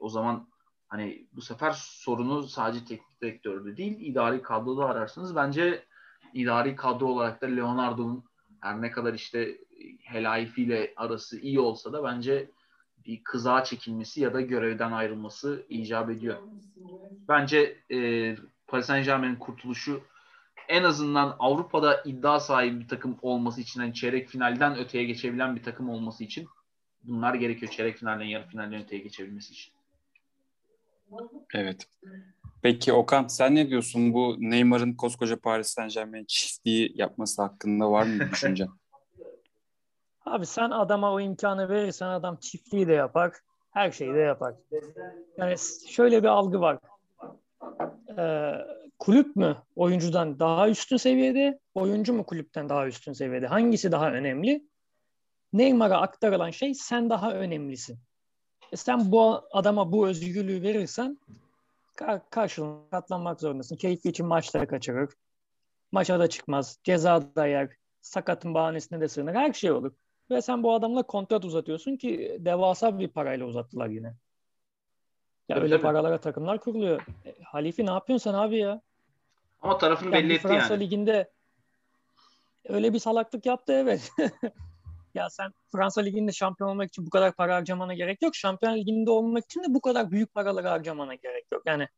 [0.00, 0.48] O zaman
[0.88, 5.36] hani bu sefer sorunu sadece teknik direktörde değil idari kadroda ararsınız.
[5.36, 5.84] Bence
[6.34, 8.24] idari kadro olarak da Leonardo'nun
[8.60, 9.58] her ne kadar işte
[10.02, 12.50] Helaifi ile arası iyi olsa da bence
[13.06, 16.36] bir kızağa çekilmesi ya da görevden ayrılması icap ediyor.
[17.28, 20.00] Bence e, Paris Saint Germain'in kurtuluşu
[20.70, 25.62] en azından Avrupa'da iddia sahibi bir takım olması için yani çeyrek finalden öteye geçebilen bir
[25.62, 26.48] takım olması için
[27.02, 29.72] bunlar gerekiyor çeyrek finalden yarı finalden öteye geçebilmesi için.
[31.54, 31.86] Evet.
[32.62, 38.06] Peki Okan sen ne diyorsun bu Neymar'ın koskoca Paris Saint Germain çiftliği yapması hakkında var
[38.06, 38.68] mı bir düşüncen?
[40.26, 43.32] Abi sen adama o imkanı verirsen adam çiftliği de yapar,
[43.70, 44.54] her şeyi de yapar.
[45.36, 45.54] Yani
[45.88, 46.78] şöyle bir algı var.
[48.18, 48.52] Ee,
[49.00, 53.46] kulüp mü oyuncudan daha üstün seviyede, oyuncu mu kulüpten daha üstün seviyede?
[53.46, 54.64] Hangisi daha önemli?
[55.52, 57.98] Neymar'a aktarılan şey sen daha önemlisin.
[58.72, 61.18] E sen bu adama bu özgürlüğü verirsen
[61.96, 63.76] kar- karşılığında katlanmak zorundasın.
[63.76, 65.14] Keyfi için maçlara kaçırır.
[65.92, 66.78] Maça da çıkmaz.
[66.84, 67.70] Ceza da yer.
[68.00, 69.34] Sakatın bahanesine de sığınır.
[69.34, 69.92] Her şey olur.
[70.30, 74.14] Ve sen bu adamla kontrat uzatıyorsun ki devasa bir parayla uzattılar yine.
[75.48, 77.02] Ya öyle paralara takımlar kuruluyor.
[77.26, 78.80] E, Halifi ne yapıyorsun sen abi ya?
[79.60, 80.84] Ama tarafını yani belli etti Fransa yani.
[80.84, 81.30] Ligi'nde
[82.68, 84.12] öyle bir salaklık yaptı evet.
[85.14, 88.34] ya sen Fransa Ligi'nde şampiyon olmak için bu kadar para harcamana gerek yok.
[88.34, 91.62] Şampiyon Ligi'nde olmak için de bu kadar büyük paraları harcamana gerek yok.
[91.66, 91.88] Yani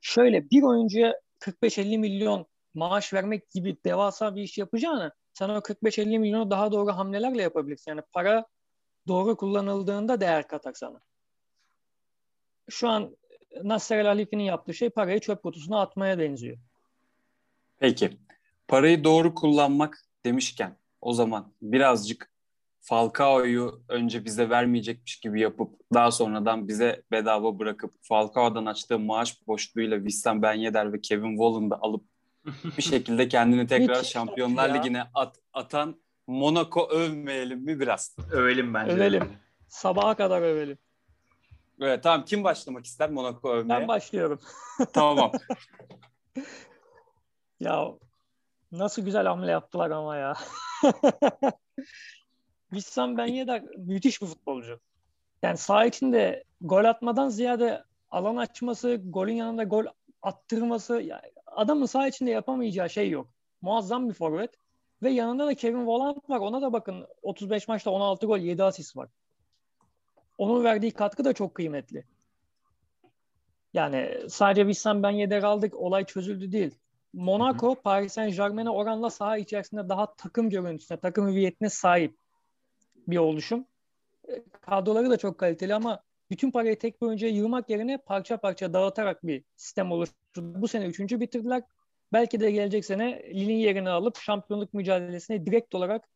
[0.00, 6.18] şöyle bir oyuncuya 45-50 milyon maaş vermek gibi devasa bir iş yapacağını sen o 45-50
[6.18, 7.90] milyonu daha doğru hamlelerle yapabilirsin.
[7.90, 8.46] Yani para
[9.08, 11.00] doğru kullanıldığında değer katar sana.
[12.70, 13.16] Şu an
[13.62, 16.58] Nasser El Halifi'nin yaptığı şey parayı çöp kutusuna atmaya benziyor.
[17.78, 18.10] Peki.
[18.68, 22.30] Parayı doğru kullanmak demişken o zaman birazcık
[22.80, 29.96] Falcao'yu önce bize vermeyecekmiş gibi yapıp daha sonradan bize bedava bırakıp Falcao'dan açtığı maaş boşluğuyla
[29.96, 32.04] Wissam Ben Yedder ve Kevin Volland'ı alıp
[32.76, 38.16] bir şekilde kendini tekrar Şampiyonlar Ligi'ne at, atan Monaco övmeyelim mi biraz?
[38.30, 38.92] Övelim bence.
[38.92, 39.32] Övelim.
[39.68, 40.78] Sabaha kadar övelim.
[41.80, 43.80] Evet tamam kim başlamak ister Monaco övmeye?
[43.80, 44.40] Ben başlıyorum.
[44.92, 45.32] tamam.
[47.60, 47.92] ya
[48.72, 50.34] Nasıl güzel hamle yaptılar ama ya.
[52.70, 54.80] Wissam Ben Yedder müthiş bir futbolcu.
[55.42, 59.84] Yani saha içinde gol atmadan ziyade alan açması, golün yanında gol
[60.22, 63.28] attırması, yani adamın saha içinde yapamayacağı şey yok.
[63.62, 64.50] Muazzam bir forvet.
[65.02, 66.38] Ve yanında da Kevin Volland var.
[66.40, 69.08] Ona da bakın 35 maçta 16 gol 7 asist var.
[70.38, 72.04] Onun verdiği katkı da çok kıymetli.
[73.74, 76.78] Yani sadece Wissam Ben Yedder aldık olay çözüldü değil.
[77.16, 77.74] Monaco.
[77.74, 82.16] Paris Saint Germain'e oranla saha içerisinde daha takım görüntüsüne, takım hüviyetine sahip
[83.08, 83.64] bir oluşum.
[84.28, 88.72] E, kadroları da çok kaliteli ama bütün parayı tek bir oyuncuya yığmak yerine parça parça
[88.72, 90.62] dağıtarak bir sistem oluşturdu.
[90.62, 91.62] Bu sene üçüncü bitirdiler.
[92.12, 96.08] Belki de gelecek sene Lille'in yerini alıp şampiyonluk mücadelesine direkt olarak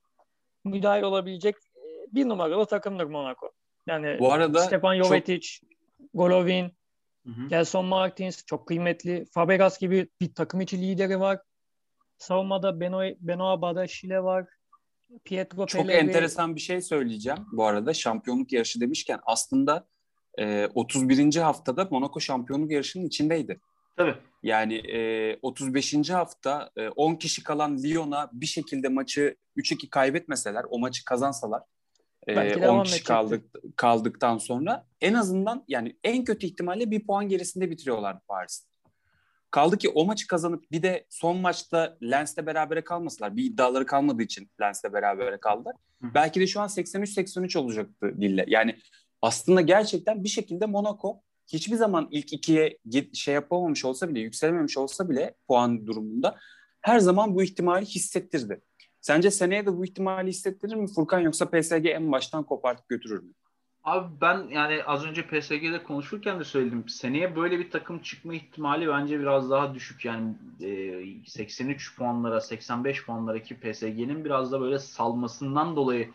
[0.64, 3.50] müdahil olabilecek e, bir numaralı takımdır Monaco.
[3.86, 5.70] Yani Bu arada Stepan Jovetic, çok...
[6.14, 6.72] Golovin,
[7.26, 9.24] Hı Gelson Martins çok kıymetli.
[9.34, 11.40] Fabregas gibi bir takım içi lideri var.
[12.18, 14.46] Savunmada Beno, Benoa Badaşile var.
[15.24, 16.08] Pietro Çok Pellegrini.
[16.08, 17.94] enteresan bir şey söyleyeceğim bu arada.
[17.94, 19.86] Şampiyonluk yarışı demişken aslında
[20.38, 21.36] e, 31.
[21.36, 23.60] haftada Monaco şampiyonluk yarışının içindeydi.
[23.96, 24.14] Tabii.
[24.42, 26.10] Yani e, 35.
[26.10, 31.62] hafta e, 10 kişi kalan Lyon'a bir şekilde maçı 3-2 kaybetmeseler, o maçı kazansalar
[32.26, 33.44] e, 10 kişi kaldık,
[33.76, 38.66] kaldıktan sonra en azından yani en kötü ihtimalle bir puan gerisinde bitiriyorlar Paris.
[39.50, 43.36] Kaldı ki o maçı kazanıp bir de son maçta Lens'le berabere kalmasalar.
[43.36, 45.76] Bir iddiaları kalmadığı için Lens'le berabere kaldılar.
[46.02, 46.06] Hı.
[46.14, 48.44] Belki de şu an 83-83 olacaktı Lille.
[48.48, 48.76] Yani
[49.22, 52.78] aslında gerçekten bir şekilde Monaco hiçbir zaman ilk ikiye
[53.14, 56.38] şey yapamamış olsa bile, yükselememiş olsa bile puan durumunda
[56.80, 58.60] her zaman bu ihtimali hissettirdi.
[59.00, 63.32] Sence seneye de bu ihtimali hissettirir mi Furkan yoksa PSG en baştan kopartıp götürür mü?
[63.84, 66.88] Abi ben yani az önce PSG'de konuşurken de söyledim.
[66.88, 70.04] Seneye böyle bir takım çıkma ihtimali bence biraz daha düşük.
[70.04, 76.10] Yani e, 83 puanlara, 85 puanlara ki PSG'nin biraz da böyle salmasından dolayı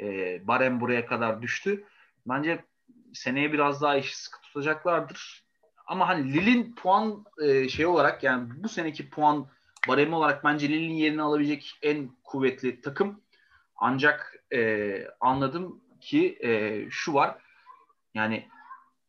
[0.00, 0.06] e,
[0.46, 1.84] barem buraya kadar düştü.
[2.26, 2.64] Bence
[3.12, 5.44] seneye biraz daha işi sıkı tutacaklardır.
[5.86, 9.46] Ama hani Lille'in puan e, şey olarak yani bu seneki puan
[9.88, 13.20] baremi olarak bence Lille'in yerini alabilecek en kuvvetli takım.
[13.76, 17.38] Ancak e, anladım ki e, şu var.
[18.14, 18.48] Yani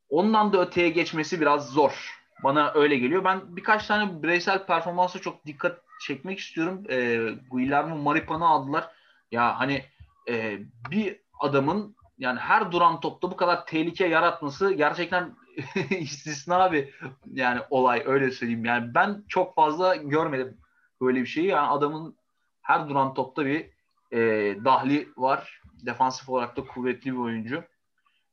[0.10, 2.20] ondan da öteye geçmesi biraz zor.
[2.44, 3.24] Bana öyle geliyor.
[3.24, 6.84] Ben birkaç tane bireysel performansa çok dikkat çekmek istiyorum.
[6.90, 8.92] E, Guillermo Maripan'ı aldılar.
[9.32, 9.86] Ya hani
[10.30, 10.60] e,
[10.92, 15.36] bir adamın yani her duran topta bu kadar tehlike yaratması gerçekten
[15.90, 16.96] istisna bir
[17.34, 18.66] yani olay öyle söyleyeyim.
[18.66, 20.58] Yani ben çok fazla görmedim
[21.02, 21.48] böyle bir şeyi.
[21.48, 22.16] Yani adamın
[22.62, 23.70] her duran topta bir
[24.12, 24.20] e,
[24.66, 25.62] dahli var.
[25.86, 27.64] Defansif olarak da kuvvetli bir oyuncu.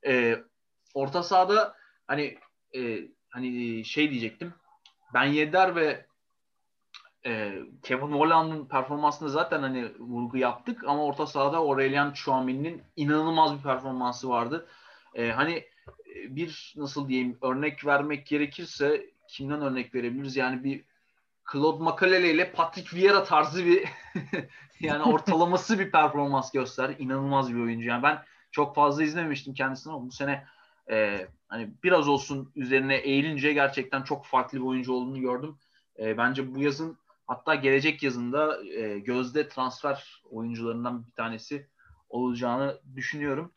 [0.05, 0.43] E,
[0.93, 1.75] orta sahada
[2.07, 2.37] hani
[2.75, 4.53] e, hani şey diyecektim.
[5.13, 6.05] Ben Yedder ve
[7.25, 13.63] e, Kevin Volland'ın performansında zaten hani vurgu yaptık ama orta sahada Aurelien Chouamini'nin inanılmaz bir
[13.63, 14.67] performansı vardı.
[15.13, 15.53] E, hani
[16.15, 20.35] e, bir nasıl diyeyim örnek vermek gerekirse kimden örnek verebiliriz?
[20.35, 20.83] Yani bir
[21.51, 23.83] Claude Makalele ile Patrick Vieira tarzı bir
[24.79, 26.95] yani ortalaması bir performans göster.
[26.99, 27.87] İnanılmaz bir oyuncu.
[27.87, 30.45] Yani ben çok fazla izlememiştim kendisini ama bu sene
[30.89, 35.57] e, hani biraz olsun üzerine eğilince gerçekten çok farklı bir oyuncu olduğunu gördüm.
[35.99, 41.67] E, bence bu yazın hatta gelecek yazında e, gözde transfer oyuncularından bir tanesi
[42.09, 43.51] olacağını düşünüyorum.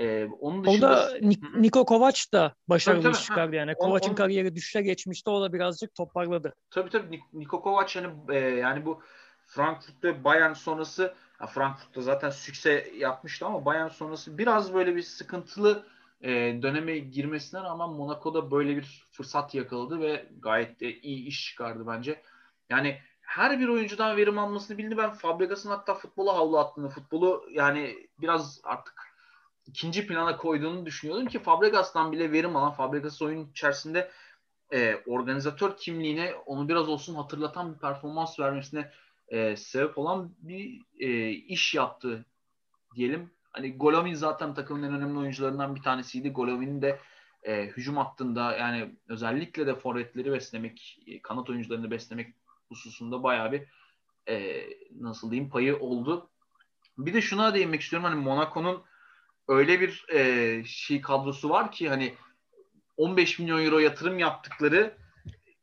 [0.00, 0.88] Ee, onun dışında...
[0.88, 3.22] Orada Nik- Niko Kovac da başarılı tabii, tabii.
[3.22, 3.74] çıkardı yani.
[3.74, 5.30] Kovac'ın kariyeri düşüşe geçmişti.
[5.30, 6.54] O da birazcık toparladı.
[6.70, 7.20] Tabii tabii.
[7.32, 9.02] Niko Kovac hani e, yani bu
[9.46, 15.86] Frankfurt'ta Bayern sonrası ya Frankfurt'ta zaten sükse yapmıştı ama Bayern sonrası biraz böyle bir sıkıntılı
[16.20, 16.30] e,
[16.62, 22.22] döneme girmesinden ama Monaco'da böyle bir fırsat yakaladı ve gayet de iyi iş çıkardı bence.
[22.70, 24.96] Yani her bir oyuncudan verim almasını bildi.
[24.96, 29.09] Ben Fabregas'ın hatta futbola havlu attığını, futbolu yani biraz artık
[29.70, 34.10] ikinci plana koyduğunu düşünüyordum ki Fabregas'tan bile verim alan Fabregas oyun içerisinde
[34.72, 38.90] e, organizatör kimliğine onu biraz olsun hatırlatan bir performans vermesine
[39.28, 42.24] e, sebep olan bir e, iş yaptı
[42.94, 43.30] diyelim.
[43.52, 46.30] Hani Golovin zaten takımın en önemli oyuncularından bir tanesiydi.
[46.30, 47.00] Golovin'in de
[47.42, 52.34] e, hücum hattında yani özellikle de forvetleri beslemek, e, kanat oyuncularını beslemek
[52.68, 53.62] hususunda bayağı bir
[54.28, 54.66] e,
[55.00, 56.30] nasıl diyeyim payı oldu.
[56.98, 58.08] Bir de şuna değinmek istiyorum.
[58.08, 58.82] Hani Monaco'nun
[59.48, 62.14] öyle bir e, şey kadrosu var ki hani
[62.96, 64.96] 15 milyon euro yatırım yaptıkları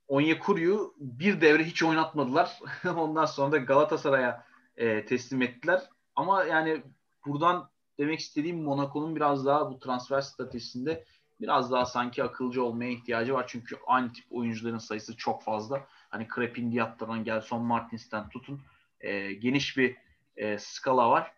[0.07, 2.59] Onyekuru'yu bir devre hiç oynatmadılar.
[2.95, 4.45] Ondan sonra da Galatasaray'a
[4.77, 5.81] e, teslim ettiler.
[6.15, 6.83] Ama yani
[7.25, 11.05] buradan demek istediğim Monaco'nun biraz daha bu transfer stratejisinde
[11.41, 13.45] biraz daha sanki akılcı olmaya ihtiyacı var.
[13.47, 15.87] Çünkü aynı tip oyuncuların sayısı çok fazla.
[16.09, 18.61] Hani Crepin Diatta'dan Gelson Martins'ten tutun
[18.99, 19.95] e, geniş bir
[20.35, 21.33] e, skala var.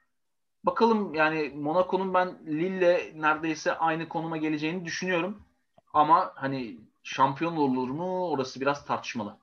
[0.64, 5.42] Bakalım yani Monaco'nun ben Lille'le neredeyse aynı konuma geleceğini düşünüyorum.
[5.94, 9.38] Ama hani şampiyon olur mu orası biraz tartışmalı.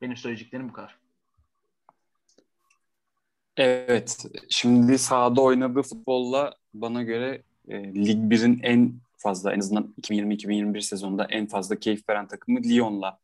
[0.00, 0.98] Benim söyleyeceklerim bu kadar.
[3.56, 4.26] Evet.
[4.48, 11.24] Şimdi sahada oynadığı futbolla bana göre e, Lig 1'in en fazla en azından 2020-2021 sezonunda
[11.24, 13.18] en fazla keyif veren takımı Lyon'la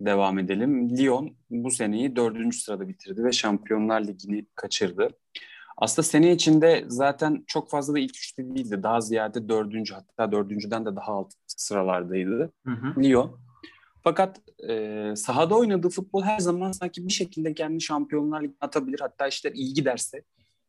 [0.00, 0.96] devam edelim.
[0.96, 5.10] Lyon bu seneyi dördüncü sırada bitirdi ve Şampiyonlar Ligi'ni kaçırdı.
[5.76, 8.82] Aslında sene içinde zaten çok fazla da ilk üçte değildi.
[8.82, 13.02] Daha ziyade dördüncü hatta dördüncüden de daha alt sıralardaydı hı hı.
[13.02, 13.40] Lyon.
[14.04, 19.00] Fakat e, sahada oynadığı futbol her zaman sanki bir şekilde kendi şampiyonlar ligine atabilir.
[19.00, 20.22] Hatta işte iyi giderse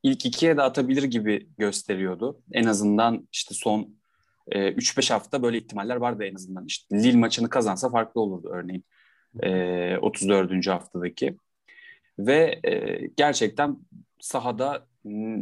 [0.03, 2.41] ilk ikiye de atabilir gibi gösteriyordu.
[2.51, 3.97] En azından işte son
[4.47, 6.65] e, 3-5 hafta böyle ihtimaller vardı en azından.
[6.65, 8.85] İşte Lille maçını kazansa farklı olurdu örneğin.
[9.43, 10.67] E, 34.
[10.67, 11.37] haftadaki.
[12.19, 13.77] Ve e, gerçekten
[14.19, 14.87] sahada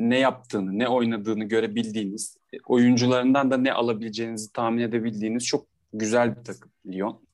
[0.09, 6.71] ne yaptığını, ne oynadığını görebildiğiniz, oyuncularından da ne alabileceğinizi tahmin edebildiğiniz çok güzel bir takım
[6.87, 7.25] Lyon.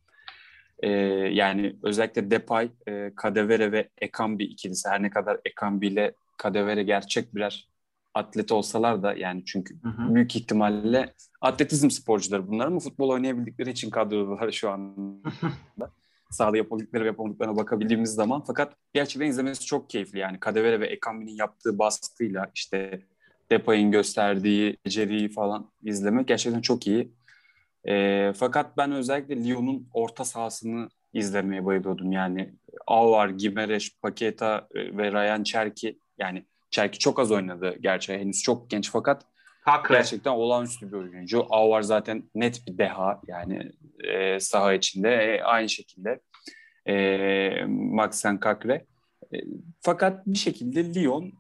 [0.80, 0.90] Ee,
[1.32, 7.36] yani özellikle Depay, e, Kadevere ve Ekambi ikilisi her ne kadar Ekambi ile Kadevere gerçek
[7.36, 7.68] birer
[8.14, 10.16] atlet olsalar da yani çünkü hı hı.
[10.16, 15.30] büyük ihtimalle atletizm sporcuları bunlar ama futbol oynayabildikleri için kadrolar şu anda.
[16.32, 21.36] Sahada yapıldıkları ve yapamadıklarına bakabildiğimiz zaman fakat gerçekten izlemesi çok keyifli yani Kadevere ve Ekambi'nin
[21.36, 23.02] yaptığı baskıyla işte
[23.52, 27.12] Depay'ın gösterdiği beceriyi falan izlemek gerçekten çok iyi.
[27.88, 32.12] E, fakat ben özellikle Lyon'un orta sahasını izlemeye bayılıyordum.
[32.12, 32.54] Yani
[32.88, 38.70] Avar, Gimereş, Paketa e, ve Ryan Cherki yani Cherki çok az oynadı gerçi henüz çok
[38.70, 39.26] genç fakat
[39.62, 39.96] Hakre.
[39.96, 41.46] gerçekten olağanüstü bir oyuncu.
[41.50, 43.72] Avar zaten net bir deha yani
[44.04, 46.20] e, saha içinde e, aynı şekilde
[46.88, 48.86] e, Maxen Kakre.
[49.34, 49.38] E,
[49.82, 51.34] fakat bir şekilde Lyon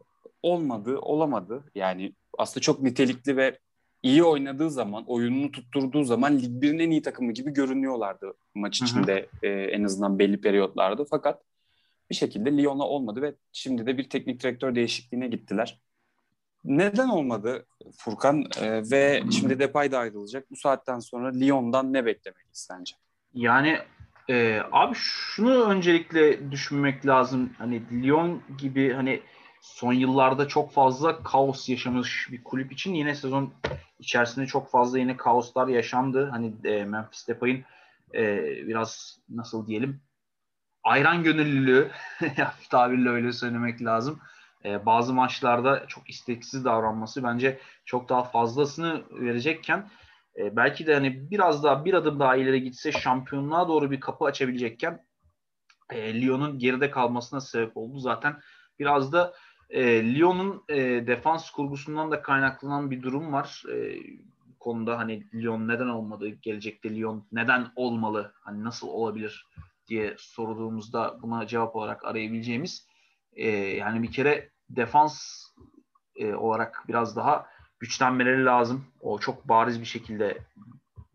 [0.43, 1.63] olmadı, olamadı.
[1.75, 3.59] Yani aslında çok nitelikli ve
[4.03, 9.29] iyi oynadığı zaman, oyununu tutturduğu zaman Lig 1'in en iyi takımı gibi görünüyorlardı maç içinde
[9.41, 9.51] hı hı.
[9.51, 11.05] E, en azından belli periyotlarda.
[11.09, 11.41] Fakat
[12.09, 15.81] bir şekilde Lyon'la olmadı ve şimdi de bir teknik direktör değişikliğine gittiler.
[16.65, 17.65] Neden olmadı
[17.97, 20.51] Furkan e, ve şimdi Depay da ayrılacak.
[20.51, 22.95] Bu saatten sonra Lyon'dan ne beklemeliyiz sence?
[23.33, 23.79] Yani
[24.29, 27.53] e, abi şunu öncelikle düşünmek lazım.
[27.57, 29.21] Hani Lyon gibi hani
[29.61, 33.53] son yıllarda çok fazla kaos yaşamış bir kulüp için yine sezon
[33.99, 36.29] içerisinde çok fazla yine kaoslar yaşandı.
[36.31, 37.63] Hani e, Memphis Depay'ın
[38.13, 40.01] e, biraz nasıl diyelim
[40.83, 41.91] ayran gönüllülüğü
[42.69, 44.19] tabirle öyle söylemek lazım.
[44.65, 49.89] E, bazı maçlarda çok isteksiz davranması bence çok daha fazlasını verecekken
[50.37, 54.25] e, belki de hani biraz daha bir adım daha ileri gitse şampiyonluğa doğru bir kapı
[54.25, 55.05] açabilecekken
[55.89, 57.99] e, Lyon'un geride kalmasına sebep oldu.
[57.99, 58.39] Zaten
[58.79, 59.33] biraz da
[59.69, 63.63] e, Lyon'un e, defans kurgusundan da kaynaklanan bir durum var.
[63.73, 63.97] E,
[64.61, 69.47] konuda hani Lyon neden olmadı, gelecekte Lyon neden olmalı, hani nasıl olabilir
[69.87, 72.87] diye sorduğumuzda buna cevap olarak arayabileceğimiz
[73.33, 75.43] e, yani bir kere defans
[76.15, 77.45] e, olarak biraz daha
[77.79, 78.85] güçlenmeleri lazım.
[79.01, 80.37] O çok bariz bir şekilde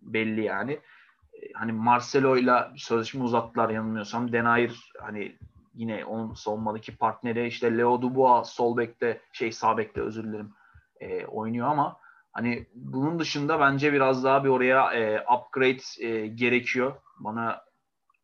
[0.03, 0.73] belli yani.
[0.73, 4.33] E, hani Marcelo ile sözleşme uzattılar yanılmıyorsam.
[4.33, 5.37] Denayer hani
[5.75, 10.55] yine onun savunmadaki partneri işte Leo Dubois sol bekte şey sağ bekte özür dilerim
[11.01, 11.97] e, oynuyor ama
[12.33, 16.95] hani bunun dışında bence biraz daha bir oraya e, upgrade e, gerekiyor.
[17.21, 17.63] Bana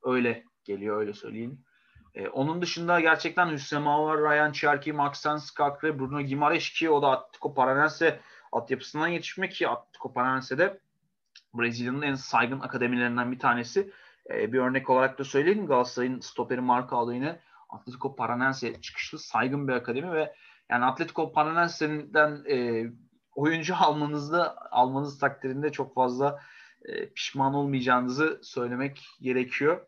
[0.02, 1.64] öyle geliyor öyle söyleyeyim.
[2.14, 7.10] E, onun dışında gerçekten Hüsnü var, Ryan Cherky, Maxen Skakre, Bruno Gimareş ki o da
[7.10, 8.20] Atletico Paranense
[8.52, 10.80] altyapısından yetişmek ki Atletico Paranense'de
[11.54, 13.92] Brezilya'nın en saygın akademilerinden bir tanesi.
[14.30, 19.72] E, bir örnek olarak da söyleyeyim Galatasaray'ın stoperi Marka yine Atletico Paranense çıkışlı saygın bir
[19.72, 20.34] akademi ve
[20.70, 22.86] yani Atletico Paranense'den e,
[23.34, 26.40] oyuncu almanızda almanız takdirinde çok fazla
[26.84, 29.86] e, pişman olmayacağınızı söylemek gerekiyor.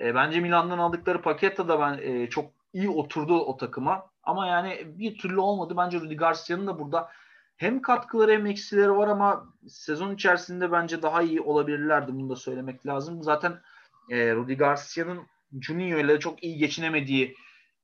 [0.00, 4.10] E, bence Milan'dan aldıkları pakette de ben e, çok iyi oturdu o takıma.
[4.22, 5.74] Ama yani bir türlü olmadı.
[5.76, 7.10] Bence Rudi Garcia'nın da burada
[7.56, 12.12] hem katkıları hem eksileri var ama sezon içerisinde bence daha iyi olabilirlerdi.
[12.12, 13.22] Bunu da söylemek lazım.
[13.22, 13.60] Zaten
[14.10, 15.26] e, Rudi Garcia'nın
[15.60, 17.34] Juninho ile çok iyi geçinemediği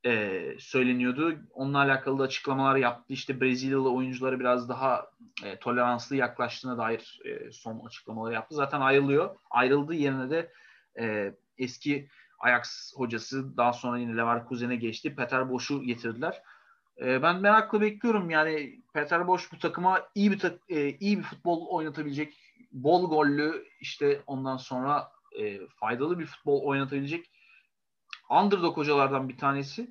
[0.05, 1.35] e, söyleniyordu.
[1.53, 3.13] Onunla alakalı da açıklamalar yaptı.
[3.13, 5.07] İşte Brezilyalı oyunculara biraz daha
[5.45, 8.55] e, toleranslı yaklaştığına dair e, son açıklamaları yaptı.
[8.55, 9.35] Zaten ayrılıyor.
[9.49, 10.51] Ayrıldığı yerine de
[10.99, 15.15] e, eski Ajax hocası daha sonra yine Leverkusen'e geçti.
[15.15, 16.41] Peter Boş'u getirdiler.
[17.01, 18.29] E, ben merakla bekliyorum.
[18.29, 22.37] Yani Peter Boş bu takıma iyi bir tak, e, iyi bir futbol oynatabilecek,
[22.71, 27.31] bol gollü işte ondan sonra e, faydalı bir futbol oynatabilecek
[28.29, 29.81] underdog hocalardan bir tanesi.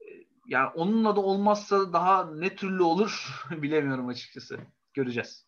[0.00, 0.06] E,
[0.46, 4.58] yani onunla da olmazsa daha ne türlü olur bilemiyorum açıkçası.
[4.94, 5.46] Göreceğiz.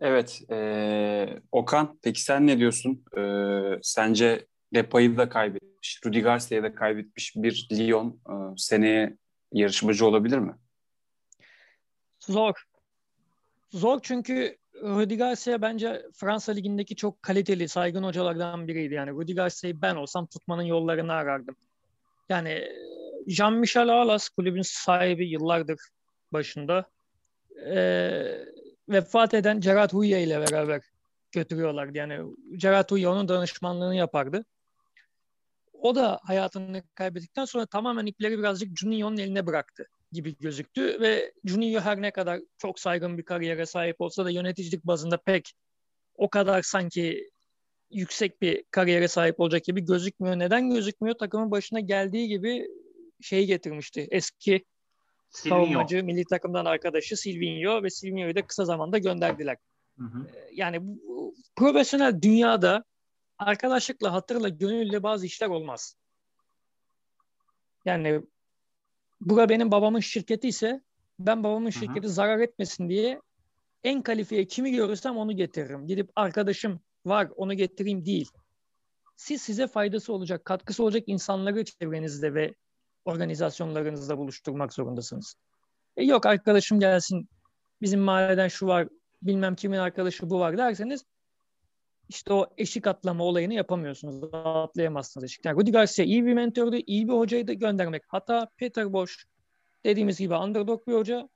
[0.00, 0.42] Evet.
[0.50, 3.04] E, Okan peki sen ne diyorsun?
[3.16, 3.22] E,
[3.82, 9.16] sence Depay'ı da kaybetmiş, Rudi Garcia'yı da kaybetmiş bir Lyon e, seneye
[9.52, 10.54] yarışmacı olabilir mi?
[12.20, 12.64] Zor.
[13.70, 18.94] Zor çünkü Rudi Garcia bence Fransa Ligi'ndeki çok kaliteli, saygın hocalardan biriydi.
[18.94, 21.56] Yani Rudi Garcia'yı ben olsam tutmanın yollarını arardım.
[22.28, 22.68] Yani
[23.26, 25.78] Jean-Michel Aulas kulübün sahibi yıllardır
[26.32, 26.90] başında.
[27.66, 28.44] Ee,
[28.90, 30.82] vefat eden Gerard Houllier ile beraber
[31.32, 31.98] götürüyorlardı.
[31.98, 34.44] Yani Gerard Houllier onun danışmanlığını yapardı.
[35.72, 41.80] O da hayatını kaybettikten sonra tamamen ipleri birazcık Juninho'nun eline bıraktı gibi gözüktü ve Juninho
[41.80, 45.52] her ne kadar çok saygın bir kariyere sahip olsa da yöneticilik bazında pek
[46.14, 47.30] o kadar sanki
[47.90, 50.38] yüksek bir kariyere sahip olacak gibi gözükmüyor.
[50.38, 51.18] Neden gözükmüyor?
[51.18, 52.68] Takımın başına geldiği gibi
[53.20, 54.08] şeyi getirmişti.
[54.10, 54.64] Eski
[55.30, 59.56] Savunmacı milli takımdan arkadaşı Silvinho ve Silvinho'yu da kısa zamanda gönderdiler.
[59.98, 60.26] Hı hı.
[60.26, 62.84] Ee, yani bu, profesyonel dünyada
[63.38, 65.96] arkadaşlıkla, hatırla, gönülle bazı işler olmaz.
[67.84, 68.20] Yani
[69.20, 70.80] bura benim babamın şirketi ise
[71.18, 72.12] ben babamın şirketi Hı-hı.
[72.12, 73.20] zarar etmesin diye
[73.84, 75.86] en kalifiye kimi görürsem onu getiririm.
[75.86, 78.30] Gidip arkadaşım var onu getireyim değil.
[79.16, 82.54] Siz size faydası olacak, katkısı olacak insanları çevrenizde ve
[83.10, 85.34] organizasyonlarınızda buluşturmak zorundasınız.
[85.96, 87.28] E yok arkadaşım gelsin
[87.82, 88.88] bizim mahalleden şu var
[89.22, 91.04] bilmem kimin arkadaşı bu var derseniz
[92.10, 94.34] işte o eşik atlama olayını yapamıyorsunuz.
[94.34, 95.44] Atlayamazsınız eşik.
[95.44, 98.02] Yani Rudi Garcia iyi bir mentördü, iyi bir hocayı da göndermek.
[98.08, 99.14] Hatta Peter Bosch
[99.84, 101.28] dediğimiz gibi underdog bir hoca.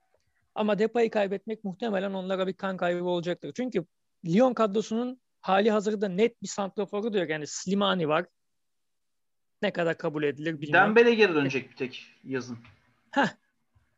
[0.55, 3.53] Ama Depay'ı kaybetmek muhtemelen onlara bir kan kaybı olacaktır.
[3.57, 3.85] Çünkü
[4.27, 7.29] Lyon kadrosunun hali hazırda net bir santraforu diyor.
[7.29, 8.27] Yani Slimani var.
[9.65, 10.97] Ne kadar kabul edilir bilmiyorum.
[10.97, 12.59] Dembele geri dönecek bir tek yazın.
[13.11, 13.29] Heh.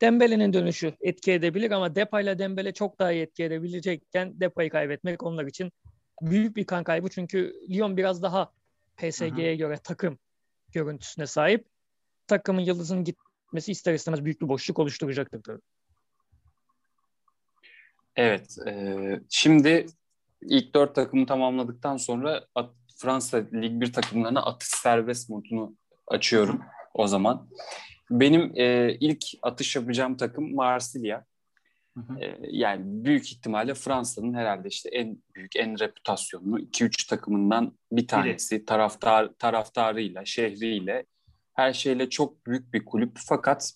[0.01, 5.47] Dembele'nin dönüşü etki edebilir ama Depay'la Dembele çok daha iyi etki edebilecekken Depay'ı kaybetmek onlar
[5.47, 5.73] için
[6.23, 8.53] büyük bir kan kaybı çünkü Lyon biraz daha
[8.97, 10.19] PSG'ye göre takım
[10.73, 11.67] görüntüsüne sahip.
[12.27, 15.63] Takımın yıldızının gitmesi ister istemez büyük bir boşluk oluşturacaktır tabii.
[18.17, 18.59] Evet.
[18.67, 18.95] E,
[19.31, 19.87] şimdi
[20.43, 25.77] ilk dört takımı tamamladıktan sonra at, Fransa Lig 1 takımlarına atış serbest modunu
[26.07, 26.63] açıyorum
[26.95, 27.49] o zaman.
[28.11, 31.25] Benim e, ilk atış yapacağım takım Marsilya.
[31.97, 32.03] Hı
[32.51, 38.57] Yani büyük ihtimalle Fransa'nın herhalde işte en büyük, en reputasyonlu 2-3 takımından bir tanesi.
[38.57, 38.65] Biri.
[38.65, 41.07] Taraftar taraftarıyla, şehriyle,
[41.55, 43.73] her şeyle çok büyük bir kulüp fakat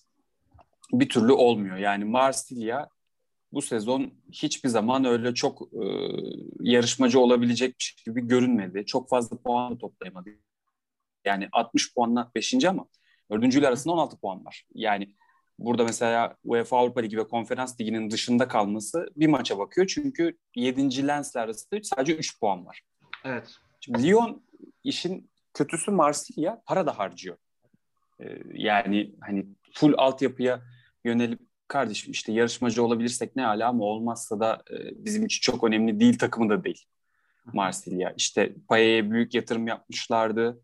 [0.91, 1.77] bir türlü olmuyor.
[1.77, 2.89] Yani Marsilya
[3.53, 5.83] bu sezon hiçbir zaman öyle çok e,
[6.59, 8.85] yarışmacı olabilecek gibi görünmedi.
[8.85, 10.29] Çok fazla puan toplayamadı.
[11.25, 12.65] Yani 60 puanla 5.
[12.65, 12.85] ama
[13.31, 13.55] 4.
[13.55, 14.65] ile arasında 16 puan var.
[14.73, 15.15] Yani
[15.59, 19.87] burada mesela UEFA Avrupa Ligi ve Konferans Ligi'nin dışında kalması bir maça bakıyor.
[19.87, 21.07] Çünkü 7.
[21.07, 22.81] Lens'le arasında sadece 3 puan var.
[23.23, 23.55] Evet.
[23.79, 24.43] Şimdi Lyon
[24.83, 27.37] işin kötüsü Marsilya para da harcıyor.
[28.19, 30.61] Ee, yani hani full altyapıya
[31.05, 31.39] yönelip
[31.71, 36.17] kardeşim işte yarışmacı olabilirsek ne ala ama olmazsa da e, bizim için çok önemli değil
[36.17, 36.85] takımı da değil
[37.53, 38.13] Marsilya.
[38.17, 40.61] İşte Payet'e büyük yatırım yapmışlardı.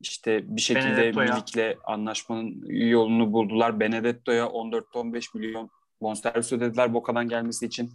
[0.00, 3.80] İşte bir şekilde Milik'le anlaşmanın yolunu buldular.
[3.80, 7.92] Benedetto'ya 14-15 milyon bonservis ödediler Boca'dan gelmesi için.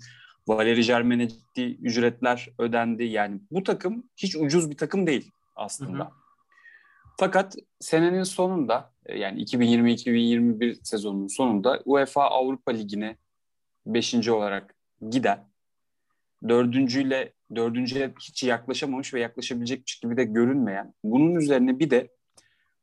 [0.48, 3.04] Valeri Germain'e ciddi ücretler ödendi.
[3.04, 6.00] Yani bu takım hiç ucuz bir takım değil aslında.
[6.00, 6.21] Hı hı.
[7.18, 13.18] Fakat senenin sonunda yani 2020-2021 sezonunun sonunda UEFA Avrupa Ligi'ne
[13.86, 14.28] 5.
[14.28, 14.76] olarak
[15.10, 15.48] giden
[16.50, 20.94] dördüncüyle dördüncüye hiç yaklaşamamış ve yaklaşabilecekmiş gibi de görünmeyen.
[21.04, 22.10] Bunun üzerine bir de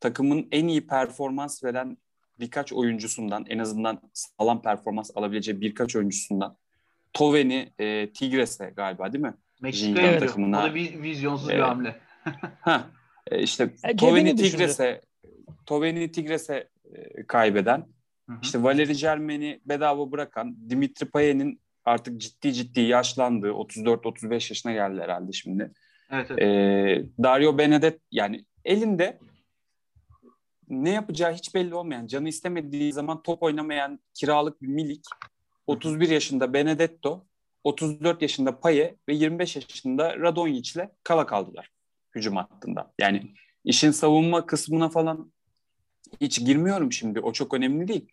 [0.01, 1.99] takımın en iyi performans veren
[2.41, 6.57] birkaç oyuncusundan en azından sağlam performans alabileceği birkaç oyuncusundan
[7.13, 9.35] Toven'i e, Tigres'e galiba değil mi?
[9.61, 10.61] Meksika'ya takımına.
[10.61, 12.01] O da bir vizyonsuz e, bir hamle.
[12.61, 12.98] ha, e,
[13.31, 15.01] işte e, Toven'i Tigres'e
[15.67, 17.87] Toven'i Tigres'e e, kaybeden
[18.29, 18.39] Hı hı.
[18.43, 23.49] İşte Valeri Germain'i bedava bırakan, Dimitri Payet'in artık ciddi ciddi yaşlandı.
[23.49, 25.73] 34-35 yaşına geldi herhalde şimdi.
[26.11, 26.43] Evet, evet.
[26.43, 29.19] Ee, Dario Benedet yani elinde
[30.69, 35.05] ne yapacağı hiç belli olmayan, canı istemediği zaman top oynamayan kiralık bir milik.
[35.67, 37.27] 31 yaşında Benedetto,
[37.65, 41.71] 34 yaşında Paye ve 25 yaşında Radonjic'le kala kaldılar
[42.15, 42.93] hücum hattında.
[43.01, 43.35] Yani
[43.65, 45.33] işin savunma kısmına falan
[46.21, 47.21] hiç girmiyorum şimdi.
[47.21, 48.09] O çok önemli değil.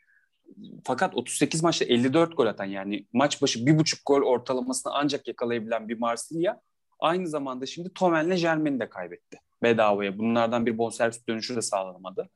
[0.83, 5.89] Fakat 38 maçta 54 gol atan yani maç başı bir buçuk gol ortalamasını ancak yakalayabilen
[5.89, 6.61] bir Marsilya
[6.99, 10.17] Aynı zamanda şimdi Tomel'le Jermen'i de kaybetti bedavaya.
[10.17, 12.29] Bunlardan bir bonservis dönüşü de sağlanamadı.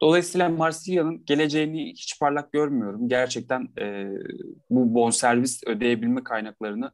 [0.00, 3.08] Dolayısıyla Marsilya'nın geleceğini hiç parlak görmüyorum.
[3.08, 4.08] Gerçekten e,
[4.70, 6.92] bu bonservis ödeyebilme kaynaklarını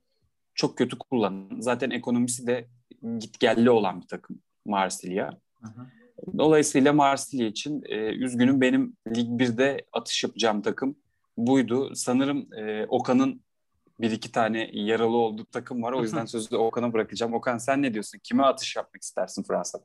[0.54, 1.60] çok kötü kullanın.
[1.60, 2.68] Zaten ekonomisi de
[3.18, 5.30] gitgelli olan bir takım Marsilya.
[6.38, 10.96] Dolayısıyla Marsilya için e, üzgünüm benim Lig 1'de atış yapacağım takım
[11.36, 11.94] buydu.
[11.94, 13.44] Sanırım e, Okan'ın
[14.00, 15.92] bir iki tane yaralı olduğu takım var.
[15.92, 17.34] O yüzden sözü Okan'a bırakacağım.
[17.34, 18.18] Okan sen ne diyorsun?
[18.22, 19.84] Kime atış yapmak istersin Fransa'da?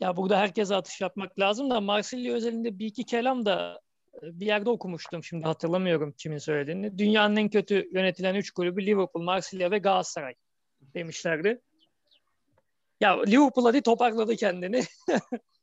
[0.00, 3.80] Ya burada herkese atış yapmak lazım da Marsilya özelinde bir iki kelam da
[4.22, 6.98] e, bir yerde okumuştum şimdi hatırlamıyorum kimin söylediğini.
[6.98, 10.34] Dünyanın en kötü yönetilen üç kulübü Liverpool, Marsilya ve Galatasaray
[10.94, 11.60] demişlerdi.
[13.04, 14.82] Ya Liverpool hadi toparladı kendini.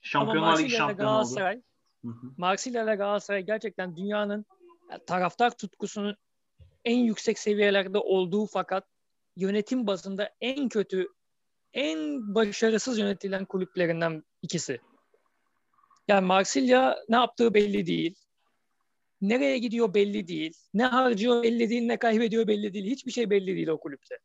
[0.02, 1.62] Şampiyonlar Ligi şampiyonu Galatasaray,
[2.06, 2.34] oldu.
[2.38, 4.46] Marsilya ve Galatasaray gerçekten dünyanın
[5.08, 6.16] taraftar tutkusunun
[6.86, 8.88] en yüksek seviyelerde olduğu fakat
[9.36, 11.08] yönetim bazında en kötü,
[11.74, 12.00] en
[12.36, 14.80] başarısız yönetilen kulüplerinden ikisi.
[16.08, 18.16] Yani Marsilya ne yaptığı belli değil.
[19.22, 20.54] Nereye gidiyor belli değil.
[20.74, 22.86] Ne harcıyor belli değil, ne kaybediyor belli değil.
[22.86, 24.18] Hiçbir şey belli değil o kulüpte.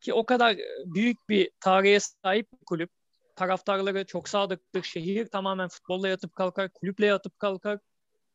[0.00, 2.90] Ki o kadar büyük bir tarihe sahip bir kulüp.
[3.36, 4.82] Taraftarları çok sadıktır.
[4.82, 7.78] Şehir tamamen futbolla yatıp kalkar, kulüple yatıp kalkar.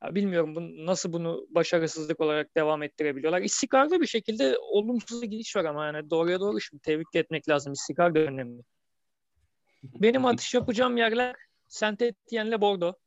[0.03, 3.41] Ya bilmiyorum bu, nasıl bunu başarısızlık olarak devam ettirebiliyorlar.
[3.41, 7.73] İstikrarlı bir şekilde olumsuz gidiş var ama yani doğruya doğru şimdi tebrik etmek lazım.
[7.73, 8.61] İstikrar da önemli.
[9.83, 11.35] Benim atış yapacağım yerler
[11.67, 12.99] Saint Etienne'le Bordeaux.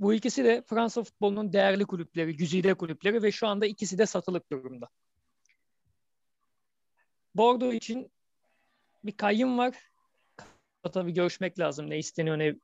[0.00, 4.50] Bu ikisi de Fransa futbolunun değerli kulüpleri, güzide kulüpleri ve şu anda ikisi de satılık
[4.52, 4.88] durumda.
[7.34, 8.12] Bordeaux için
[9.04, 9.74] bir kayyım var.
[10.92, 11.90] Tabii görüşmek lazım.
[11.90, 12.54] Ne isteniyor ne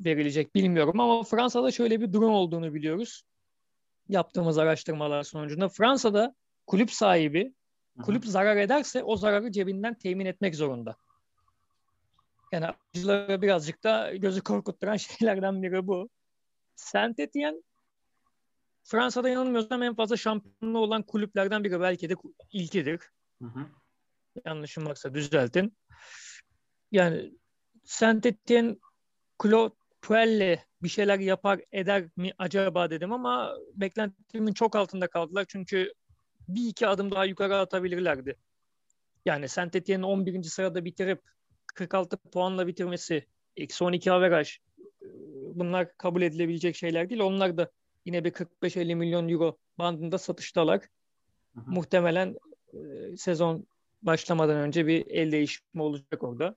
[0.00, 3.22] verilecek bilmiyorum ama Fransa'da şöyle bir durum olduğunu biliyoruz.
[4.08, 6.34] Yaptığımız araştırmalar sonucunda Fransa'da
[6.66, 7.54] kulüp sahibi
[8.02, 10.96] kulüp zarar ederse o zararı cebinden temin etmek zorunda.
[12.52, 16.08] Yani acılara birazcık da gözü korkutturan şeylerden biri bu.
[16.76, 17.62] Saint Etienne
[18.82, 21.80] Fransa'da yanılmıyorsam en fazla şampiyonluğu olan kulüplerden biri.
[21.80, 22.14] Belki de
[22.52, 23.00] ilkidir.
[23.42, 23.66] Hı hı.
[24.44, 25.76] Yanlışım varsa düzeltin.
[26.92, 27.32] Yani
[27.84, 28.76] Saint Etienne
[29.42, 35.44] Claude Puel'le bir şeyler yapar eder mi acaba dedim ama beklentimin çok altında kaldılar.
[35.48, 35.92] Çünkü
[36.48, 38.36] bir iki adım daha yukarı atabilirlerdi.
[39.26, 40.42] Yani Saint Etienne'i 11.
[40.42, 41.22] sırada bitirip
[41.74, 43.26] 46 puanla bitirmesi,
[43.56, 44.58] eksi 12 averaj
[45.54, 47.20] bunlar kabul edilebilecek şeyler değil.
[47.20, 47.70] Onlar da
[48.04, 50.80] yine bir 45-50 milyon euro bandında satıştalar.
[51.54, 51.70] Hı hı.
[51.70, 52.36] Muhtemelen
[52.72, 53.66] e, sezon
[54.02, 56.56] başlamadan önce bir el değişimi olacak orada.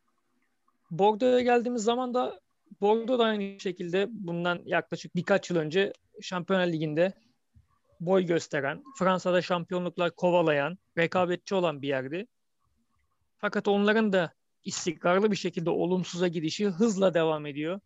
[0.91, 2.39] Bordeaux'a geldiğimiz zaman da
[2.81, 7.13] Bordeaux da aynı şekilde bundan yaklaşık birkaç yıl önce Şampiyonlar Ligi'nde
[7.99, 12.27] boy gösteren, Fransa'da şampiyonluklar kovalayan, rekabetçi olan bir yerdi.
[13.37, 14.33] Fakat onların da
[14.63, 17.79] istikrarlı bir şekilde olumsuza gidişi hızla devam ediyor.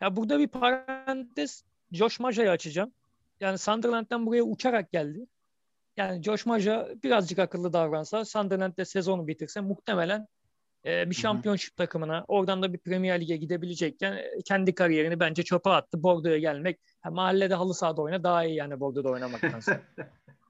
[0.00, 2.92] Ya burada bir parantez Josh Maja'yı açacağım.
[3.40, 5.26] Yani Sunderland'den buraya uçarak geldi.
[6.02, 10.26] Yani Josh Maja birazcık akıllı davransa Sunderland'de sezonu bitirse muhtemelen
[10.86, 15.70] e, bir şampiyonşip takımına oradan da bir Premier Lig'e gidebilecekken e, kendi kariyerini bence çöpe
[15.70, 16.02] attı.
[16.02, 19.80] Bordeaux'a gelmek ha, mahallede halı sahada oyna daha iyi yani Bordeaux'da oynamaktansa.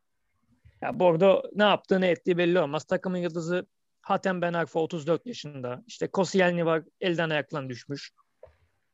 [0.82, 2.84] ya Bordeaux ne yaptığı ne ettiği belli olmaz.
[2.84, 3.66] Takımın yıldızı
[4.02, 5.82] Hatem Ben Arfa 34 yaşında.
[5.86, 8.12] İşte Koscielny var elden ayaklan düşmüş.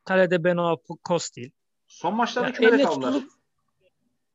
[0.05, 1.51] Kalede Benoit Kostil.
[1.87, 3.13] Son maçlarda yani kümede kaldılar.
[3.13, 3.31] Tutulup,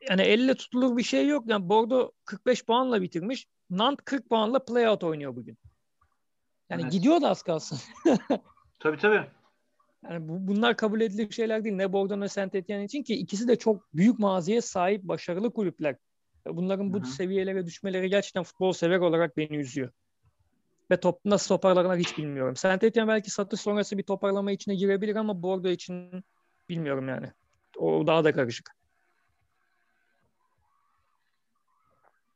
[0.08, 1.44] yani elle tutulur bir şey yok.
[1.46, 3.46] Yani Bordeaux 45 puanla bitirmiş.
[3.70, 5.58] Nant 40 puanla playout oynuyor bugün.
[6.70, 6.92] Yani evet.
[6.92, 7.78] gidiyor da az kalsın.
[8.80, 9.26] tabii tabii.
[10.10, 11.76] Yani bu, bunlar kabul edilir şeyler değil.
[11.76, 15.96] Ne Bordeaux ne Saint Etienne için ki ikisi de çok büyük maziye sahip başarılı kulüpler.
[16.46, 17.06] Bunların bu Hı-hı.
[17.06, 19.90] seviyelere düşmeleri gerçekten futbol sever olarak beni üzüyor.
[20.90, 22.56] Ve top nasıl toparlanır hiç bilmiyorum.
[22.56, 26.24] Saint Etienne belki satış sonrası bir toparlama içine girebilir ama Bordeaux için
[26.68, 27.32] bilmiyorum yani.
[27.78, 28.70] O daha da karışık.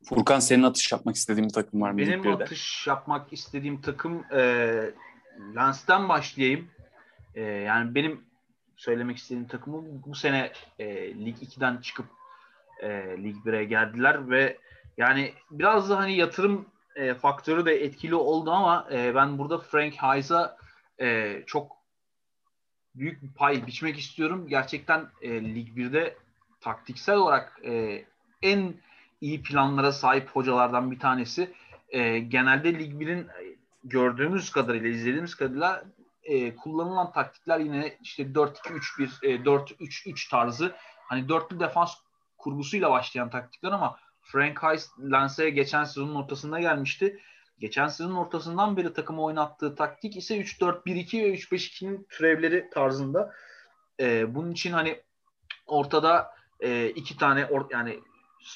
[0.05, 1.99] Furkan senin atış yapmak istediğin bir takım var mı?
[1.99, 4.41] Benim atış yapmak istediğim takım e,
[5.57, 6.69] Lens'ten başlayayım.
[7.35, 8.21] E, yani benim
[8.77, 12.07] söylemek istediğim takımı bu sene e, Lig 2'den çıkıp
[12.83, 12.89] e,
[13.23, 14.59] Lig 1'e geldiler ve
[14.97, 19.95] yani biraz da hani yatırım e, faktörü de etkili oldu ama e, ben burada Frank
[19.95, 20.57] Heis'a
[21.01, 21.77] e, çok
[22.95, 24.49] büyük bir pay biçmek istiyorum.
[24.49, 26.17] Gerçekten e, Lig 1'de
[26.61, 28.05] taktiksel olarak e,
[28.43, 28.75] en
[29.21, 31.53] iyi planlara sahip hocalardan bir tanesi.
[31.89, 33.27] E, genelde Lig 1'in
[33.85, 35.85] gördüğümüz kadarıyla, izlediğimiz kadarıyla
[36.23, 40.73] e, kullanılan taktikler yine işte 4-2-3-1, e, 4-3-3 tarzı.
[40.97, 41.95] Hani dörtlü defans
[42.39, 47.21] kurgusuyla başlayan taktikler ama Frank Heist Lense'ye geçen sezonun ortasında gelmişti.
[47.59, 53.35] geçen sezonun ortasından beri takımı oynattığı taktik ise 3-4-1-2 ve 3-5-2'nin türevleri tarzında.
[54.01, 55.01] E, bunun için hani
[55.67, 58.01] ortada e, iki tane or, yani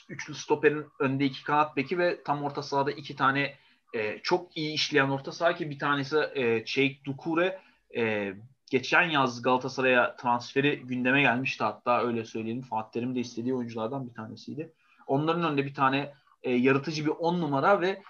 [0.09, 3.55] üçlü stoperin önde iki kanat beki ve tam orta sahada iki tane
[3.95, 7.61] e, çok iyi işleyen orta saha ki bir tanesi e, Çeik Dukure
[7.97, 8.35] e,
[8.71, 12.63] geçen yaz Galatasaray'a transferi gündeme gelmişti hatta öyle söyleyelim.
[12.63, 14.73] Fatih Terim de istediği oyunculardan bir tanesiydi.
[15.07, 18.03] Onların önünde bir tane e, yaratıcı bir on numara ve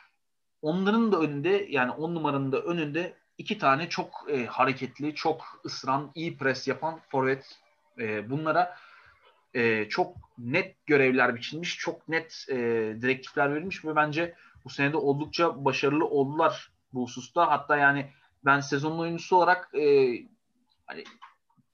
[0.62, 6.10] onların da önünde yani on numaranın da önünde iki tane çok e, hareketli, çok ısıran,
[6.14, 7.58] iyi pres yapan forvet.
[7.98, 8.76] E, bunlara
[9.54, 12.56] e, çok net görevler biçilmiş, çok net e,
[13.00, 14.34] direktifler verilmiş ve bence
[14.64, 17.50] bu senede oldukça başarılı oldular bu hususta.
[17.50, 18.10] Hatta yani
[18.44, 20.14] ben sezonun oyuncusu olarak e,
[20.86, 21.04] hani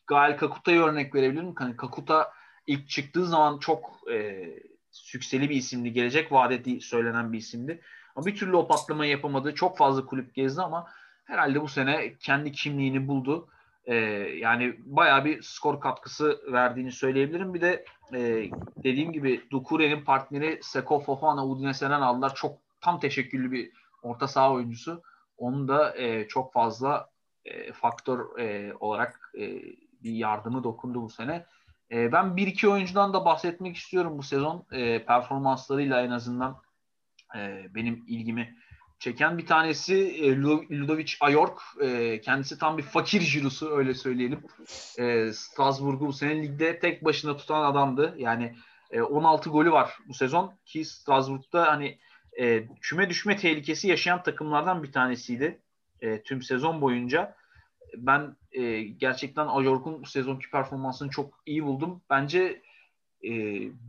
[0.07, 1.55] Gael Kakuta'yı örnek verebilirim.
[1.57, 2.33] Hani Kakuta
[2.67, 4.45] ilk çıktığı zaman çok e,
[4.91, 5.93] sükseli bir isimdi.
[5.93, 7.81] Gelecek vadeti söylenen bir isimdi.
[8.17, 9.55] Ama bir türlü o patlamayı yapamadı.
[9.55, 10.87] Çok fazla kulüp gezdi ama
[11.25, 13.49] herhalde bu sene kendi kimliğini buldu.
[13.89, 13.95] Ee,
[14.37, 17.55] yani bayağı bir skor katkısı verdiğini söyleyebilirim.
[17.55, 17.85] Bir de
[18.15, 22.35] e, dediğim gibi Dukure'nin partneri Seko Fofana Udinese'den aldılar.
[22.35, 23.73] Çok tam teşekküllü bir
[24.03, 25.03] orta saha oyuncusu.
[25.39, 27.11] Onun da e, çok fazla
[27.45, 29.63] e, faktör e, olarak e,
[30.03, 31.47] bir yardımı dokundu bu sene.
[31.91, 34.67] E, ben bir iki oyuncudan da bahsetmek istiyorum bu sezon.
[34.73, 36.57] E, performanslarıyla en azından
[37.37, 38.57] e, benim ilgimi
[38.99, 40.37] çeken bir tanesi e,
[40.71, 41.63] Ludovic Ayork.
[41.81, 44.41] E, kendisi tam bir fakir jirosu öyle söyleyelim.
[44.99, 48.15] E, Strasbourg'u bu sene ligde tek başına tutan adamdı.
[48.19, 48.55] Yani
[48.91, 51.99] e, 16 golü var bu sezon ki Strasbourg'da hani
[52.39, 55.61] e, küme düşme tehlikesi yaşayan takımlardan bir tanesiydi
[56.01, 57.37] e, tüm sezon boyunca.
[57.97, 62.03] Ben e, gerçekten Ayork'un bu sezonki performansını çok iyi buldum.
[62.11, 62.63] Bence
[63.25, 63.31] e,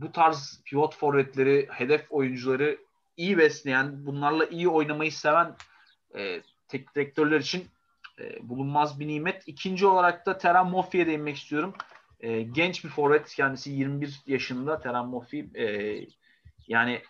[0.00, 2.78] bu tarz pivot forvetleri, hedef oyuncuları
[3.20, 5.56] iyi besleyen, bunlarla iyi oynamayı seven
[6.16, 7.68] e, tek direktörler için
[8.20, 9.42] e, bulunmaz bir nimet.
[9.46, 11.74] İkinci olarak da Teran Moffi'ye değinmek istiyorum.
[12.20, 15.50] E, genç bir forvet kendisi 21 yaşında Teran Moffi.
[15.54, 15.64] E,
[16.68, 17.02] yani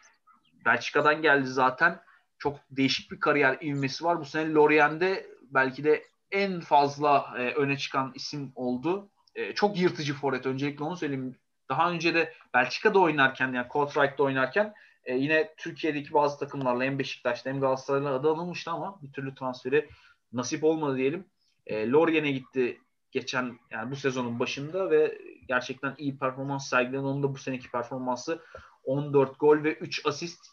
[0.64, 2.00] Belçika'dan geldi zaten.
[2.38, 4.20] Çok değişik bir kariyer ivmesi var.
[4.20, 9.08] Bu sene Lorient'de belki de en fazla e, öne çıkan isim oldu.
[9.34, 10.46] E, çok yırtıcı forvet.
[10.46, 11.36] Öncelikle onu söyleyeyim.
[11.68, 14.74] Daha önce de Belçika'da oynarken yani Kortraj'da oynarken
[15.04, 19.88] e, yine Türkiye'deki bazı takımlarla hem Beşiktaş'ta hem Galatasaray'la adı alınmıştı ama bir türlü transferi
[20.32, 21.24] nasip olmadı diyelim.
[21.66, 22.80] E, Lorient'e gitti
[23.10, 26.98] geçen yani bu sezonun başında ve gerçekten iyi performans sergiledi.
[26.98, 28.42] Onun da bu seneki performansı
[28.84, 30.46] 14 gol ve 3 asist.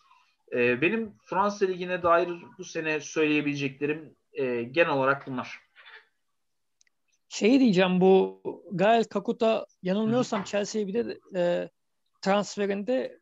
[0.51, 5.59] E, benim Fransa Ligi'ne dair bu sene söyleyebileceklerim e, genel olarak bunlar.
[7.29, 8.41] Şey diyeceğim bu
[8.71, 11.69] Gael Kakuta yanılmıyorsam Chelsea'ye bir de e,
[12.21, 13.19] transferinde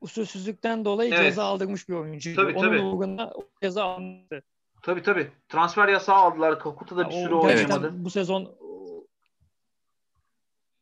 [0.00, 1.24] usulsüzlükten dolayı evet.
[1.24, 2.36] ceza aldırmış bir oyuncu.
[2.36, 2.80] Tabii, Onun tabii.
[2.80, 3.32] uğruna
[3.62, 4.42] ceza aldı.
[4.82, 5.30] Tabii tabii.
[5.48, 6.58] Transfer yasağı aldılar.
[6.58, 8.04] Kakuta da bir sürü oynamadı.
[8.04, 8.56] Bu sezon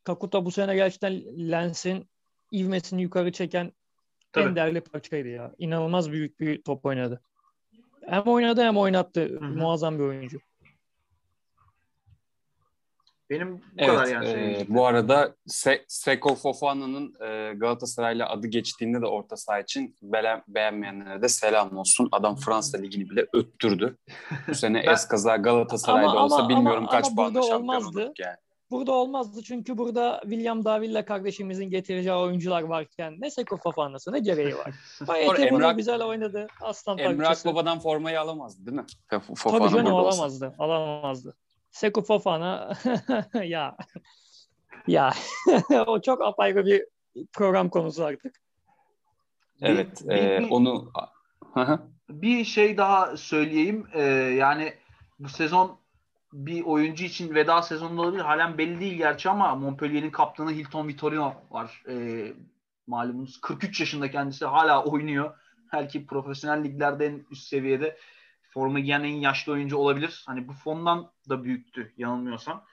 [0.09, 1.13] Kakuta bu sene gerçekten
[1.51, 2.09] Lens'in
[2.53, 3.73] ivmesini yukarı çeken
[4.33, 4.49] tabii.
[4.49, 5.55] en değerli parçaydı ya.
[5.59, 7.21] İnanılmaz büyük bir top oynadı.
[8.07, 9.21] Hem oynadı hem oynattı.
[9.21, 9.45] Hı-hı.
[9.45, 10.39] Muazzam bir oyuncu.
[13.31, 14.29] Benim bu evet, kadar yani.
[14.29, 20.43] E, bu arada Se- Seko Fofana'nın e, Galatasaray'la adı geçtiğinde de orta saha için be-
[20.49, 22.09] beğenmeyenlere de selam olsun.
[22.13, 23.97] Adam Fransa Ligi'ni bile öttürdü.
[24.49, 24.93] Bu sene ben...
[24.93, 28.13] eskaza Galatasaray'da ama, olsa ama, bilmiyorum ama, kaç ama puanla şampiyon olmazdı.
[28.19, 28.37] yani.
[28.71, 34.57] Burada olmazdı çünkü burada William Davilla kardeşimizin getireceği oyuncular varken ne Seko Fofana'sı ne gereği
[34.57, 34.75] var.
[35.07, 36.47] Gayet Emrah, güzel oynadı.
[36.61, 37.47] Aslan Emrah.
[37.47, 38.85] Baba'dan formayı alamazdı değil mi?
[39.21, 40.47] Fofana Tabii canım alamazdı.
[40.47, 40.55] Olsa.
[40.59, 41.35] Alamazdı.
[41.71, 42.73] Seko Fofana
[43.45, 43.77] ya
[44.87, 45.13] ya
[45.87, 46.85] o çok apayrı bir
[47.33, 48.35] program konusu artık.
[49.61, 50.93] Evet, bir, e, bir, onu
[52.11, 53.87] bir şey daha söyleyeyim.
[53.93, 54.03] Ee,
[54.39, 54.75] yani
[55.19, 55.79] bu sezon
[56.33, 58.23] bir oyuncu için veda sezonu olabilir.
[58.23, 61.83] Halen belli değil gerçi ama Montpellier'in kaptanı Hilton Vitorino var.
[61.89, 62.33] Ee,
[62.87, 65.35] malumunuz 43 yaşında kendisi hala oynuyor.
[65.73, 67.97] Belki profesyonel liglerde en üst seviyede
[68.59, 70.25] forma giyen en yaşlı oyuncu olabilir.
[70.27, 72.65] Hani bu fondan da büyüktü yanılmıyorsam.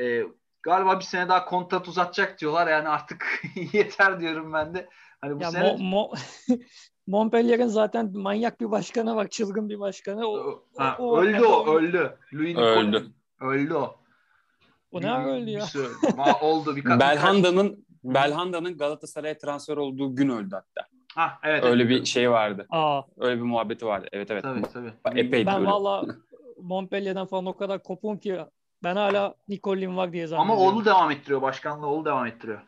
[0.00, 0.22] Ee,
[0.62, 2.66] galiba bir sene daha kontrat uzatacak diyorlar.
[2.66, 4.88] Yani artık yeter diyorum ben de.
[5.20, 5.72] Hani bu ya sene...
[5.72, 6.12] Mo, Mo,
[7.06, 9.28] Montpellier'in zaten manyak bir başkanı var.
[9.28, 10.26] Çılgın bir başkanı.
[10.26, 12.18] O, ha, o, öldü o, o öldü.
[12.32, 13.06] Louis öldü.
[13.40, 13.96] Öldü o.
[14.92, 15.64] O ne öldü ya?
[15.74, 17.00] Bir, oldu birkaç.
[17.00, 20.95] Belhanda'nın Belhanda'nın Galatasaray'a transfer olduğu gün öldü hatta.
[21.16, 21.64] Ha evet.
[21.64, 22.00] Öyle evet.
[22.00, 22.66] bir şey vardı.
[22.70, 23.02] Aa.
[23.18, 24.08] Öyle bir muhabbeti vardı.
[24.12, 24.42] Evet evet.
[24.42, 24.92] Tabii tabii.
[25.14, 26.04] Epeydi ben valla
[26.62, 28.38] Montpellier'den falan o kadar kopum ki
[28.84, 30.62] ben hala Nicolin var diye zannediyorum.
[30.62, 31.42] Ama oğlu devam ettiriyor.
[31.42, 32.60] Başkanlığı oğlu devam ettiriyor.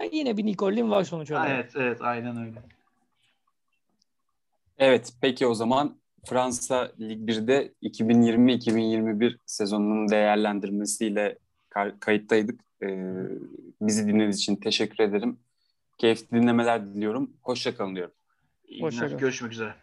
[0.00, 1.50] Yani yine bir Nicolin var sonuç olarak.
[1.50, 2.62] Evet evet aynen öyle.
[4.78, 5.96] Evet, peki o zaman
[6.26, 11.38] Fransa Lig 1'de 2020-2021 sezonunun değerlendirmesiyle
[12.00, 12.60] kayıttaydık.
[12.82, 13.14] Ee,
[13.80, 15.38] bizi dinlediğiniz için teşekkür ederim.
[15.98, 17.30] Keyifli dinlemeler diliyorum.
[17.42, 18.14] Hoşçakalın diyorum.
[18.80, 19.18] Hoşçakalın.
[19.18, 19.74] Görüşmek üzere.